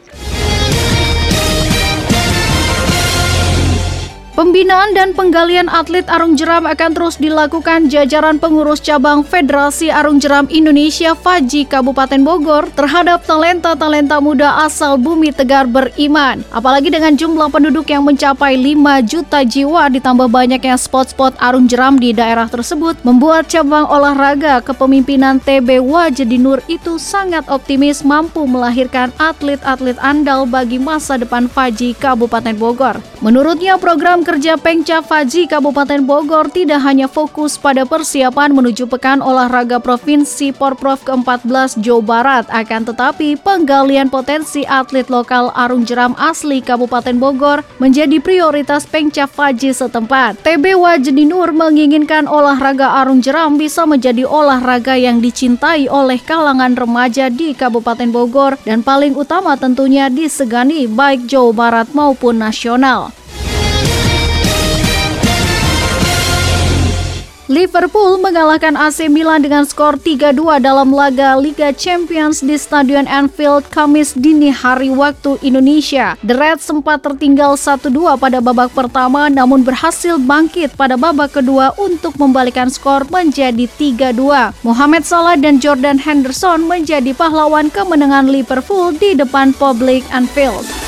Pembinaan 4.40 4.96
dan 4.96 5.12
penggalian 5.12 5.68
atlet 5.68 6.09
arung 6.09 6.33
jeram 6.33 6.64
akan 6.64 6.96
terus 6.96 7.20
dilakukan 7.20 7.92
jajaran 7.92 8.40
pengurus 8.40 8.81
cabang 8.81 9.20
Federasi 9.20 9.92
Arung 9.92 10.16
Jeram 10.16 10.48
Indonesia 10.48 11.12
Faji 11.12 11.68
Kabupaten 11.68 12.24
Bogor 12.24 12.64
terhadap 12.72 13.20
talenta-talenta 13.29 14.16
muda 14.16 14.64
asal 14.64 14.96
bumi 14.96 15.29
tegar 15.29 15.68
beriman. 15.68 16.40
Apalagi 16.57 16.88
dengan 16.88 17.20
jumlah 17.20 17.53
penduduk 17.53 17.85
yang 17.92 18.00
mencapai 18.00 18.57
5 18.57 18.81
juta 19.05 19.44
jiwa 19.44 19.92
ditambah 19.92 20.33
banyaknya 20.33 20.81
spot-spot 20.81 21.37
arung 21.37 21.68
jeram 21.68 22.00
di 22.00 22.16
daerah 22.16 22.48
tersebut 22.48 22.96
membuat 23.05 23.44
cabang 23.44 23.85
olahraga 23.92 24.64
kepemimpinan 24.64 25.37
TB 25.44 25.85
Wajedi 25.85 26.40
Nur 26.40 26.64
itu 26.64 26.96
sangat 26.96 27.44
optimis 27.53 28.00
mampu 28.00 28.48
melahirkan 28.48 29.12
atlet-atlet 29.20 30.00
andal 30.00 30.48
bagi 30.48 30.81
masa 30.81 31.20
depan 31.20 31.44
Faji 31.44 31.92
Kabupaten 31.92 32.57
Bogor. 32.57 32.96
Menurutnya 33.20 33.76
program 33.76 34.24
kerja 34.30 34.54
Pengca 34.54 35.02
Faji 35.02 35.50
Kabupaten 35.50 36.06
Bogor 36.06 36.54
tidak 36.54 36.86
hanya 36.86 37.10
fokus 37.10 37.58
pada 37.58 37.82
persiapan 37.82 38.54
menuju 38.54 38.86
Pekan 38.86 39.18
Olahraga 39.18 39.82
Provinsi 39.82 40.54
Porprov 40.54 41.02
ke-14 41.02 41.82
Jawa 41.82 41.98
Barat, 41.98 42.46
akan 42.46 42.86
tetapi 42.86 43.34
penggalian 43.42 44.06
potensi 44.06 44.62
atlet 44.70 45.10
lokal 45.10 45.50
arung 45.58 45.82
jeram 45.82 46.14
asli 46.14 46.62
Kabupaten 46.62 47.18
Bogor 47.18 47.66
menjadi 47.82 48.22
prioritas 48.22 48.86
Pengca 48.86 49.26
Faji 49.26 49.74
setempat. 49.74 50.38
TB 50.46 50.78
Wajdi 50.78 51.26
Nur 51.26 51.50
menginginkan 51.50 52.30
olahraga 52.30 53.02
arung 53.02 53.18
jeram 53.18 53.58
bisa 53.58 53.82
menjadi 53.82 54.22
olahraga 54.22 54.94
yang 54.94 55.18
dicintai 55.18 55.90
oleh 55.90 56.22
kalangan 56.22 56.78
remaja 56.78 57.34
di 57.34 57.50
Kabupaten 57.50 58.14
Bogor 58.14 58.62
dan 58.62 58.86
paling 58.86 59.18
utama 59.18 59.58
tentunya 59.58 60.06
disegani 60.06 60.86
baik 60.86 61.26
Jawa 61.26 61.50
Barat 61.50 61.90
maupun 61.90 62.38
nasional. 62.38 63.10
Liverpool 67.50 68.22
mengalahkan 68.22 68.78
AC 68.78 69.10
Milan 69.10 69.42
dengan 69.42 69.66
skor 69.66 69.98
3-2 69.98 70.62
dalam 70.62 70.94
laga 70.94 71.34
Liga 71.34 71.74
Champions 71.74 72.46
di 72.46 72.54
Stadion 72.54 73.10
Anfield 73.10 73.66
Kamis 73.74 74.14
dini 74.14 74.54
hari 74.54 74.86
waktu 74.86 75.34
Indonesia. 75.42 76.14
The 76.22 76.38
Reds 76.38 76.70
sempat 76.70 77.02
tertinggal 77.02 77.58
1-2 77.58 77.90
pada 78.22 78.38
babak 78.38 78.70
pertama 78.70 79.26
namun 79.26 79.66
berhasil 79.66 80.22
bangkit 80.22 80.78
pada 80.78 80.94
babak 80.94 81.42
kedua 81.42 81.74
untuk 81.74 82.14
membalikan 82.22 82.70
skor 82.70 83.02
menjadi 83.10 83.66
3-2. 83.66 84.54
Mohamed 84.62 85.02
Salah 85.02 85.34
dan 85.34 85.58
Jordan 85.58 85.98
Henderson 85.98 86.70
menjadi 86.70 87.10
pahlawan 87.18 87.66
kemenangan 87.66 88.30
Liverpool 88.30 88.94
di 88.94 89.18
depan 89.18 89.50
publik 89.58 90.06
Anfield. 90.14 90.79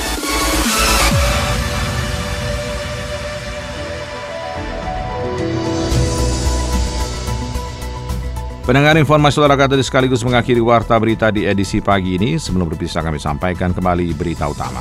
Pendengar 8.62 8.94
informasi 8.94 9.42
olahraga 9.42 9.74
tadi 9.74 9.82
sekaligus 9.82 10.22
mengakhiri 10.22 10.62
warta 10.62 10.94
berita 10.94 11.34
di 11.34 11.42
edisi 11.42 11.82
pagi 11.82 12.14
ini. 12.14 12.38
Sebelum 12.38 12.70
berpisah 12.70 13.02
kami 13.02 13.18
sampaikan 13.18 13.74
kembali 13.74 14.14
berita 14.14 14.46
utama. 14.46 14.78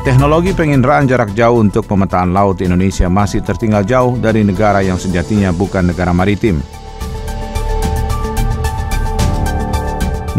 Teknologi 0.00 0.56
penginderaan 0.56 1.04
jarak 1.04 1.36
jauh 1.36 1.60
untuk 1.60 1.84
pemetaan 1.84 2.32
laut 2.32 2.56
Indonesia 2.64 3.12
masih 3.12 3.44
tertinggal 3.44 3.84
jauh 3.84 4.16
dari 4.16 4.40
negara 4.40 4.80
yang 4.80 4.96
sejatinya 4.96 5.52
bukan 5.52 5.92
negara 5.92 6.16
maritim. 6.16 6.64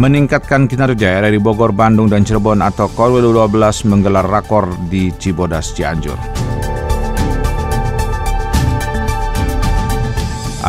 Meningkatkan 0.01 0.65
kinerja 0.65 1.21
RRI 1.21 1.37
Bogor, 1.37 1.77
Bandung, 1.77 2.09
dan 2.09 2.25
Cirebon 2.25 2.65
atau 2.65 2.89
Korwil 2.89 3.29
12 3.29 3.85
menggelar 3.85 4.25
rakor 4.25 4.73
di 4.89 5.13
Cibodas, 5.13 5.69
Cianjur. 5.77 6.38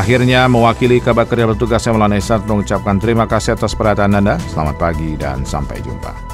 Akhirnya 0.00 0.48
mewakili 0.48 0.96
kabar 0.96 1.28
kerja 1.28 1.44
petugas 1.44 1.84
yang 1.84 2.00
Esa 2.16 2.40
mengucapkan 2.40 2.96
terima 2.96 3.28
kasih 3.28 3.52
atas 3.52 3.76
perhatian 3.76 4.16
Anda. 4.16 4.40
Selamat 4.48 4.80
pagi 4.80 5.12
dan 5.20 5.44
sampai 5.44 5.76
jumpa. 5.84 6.29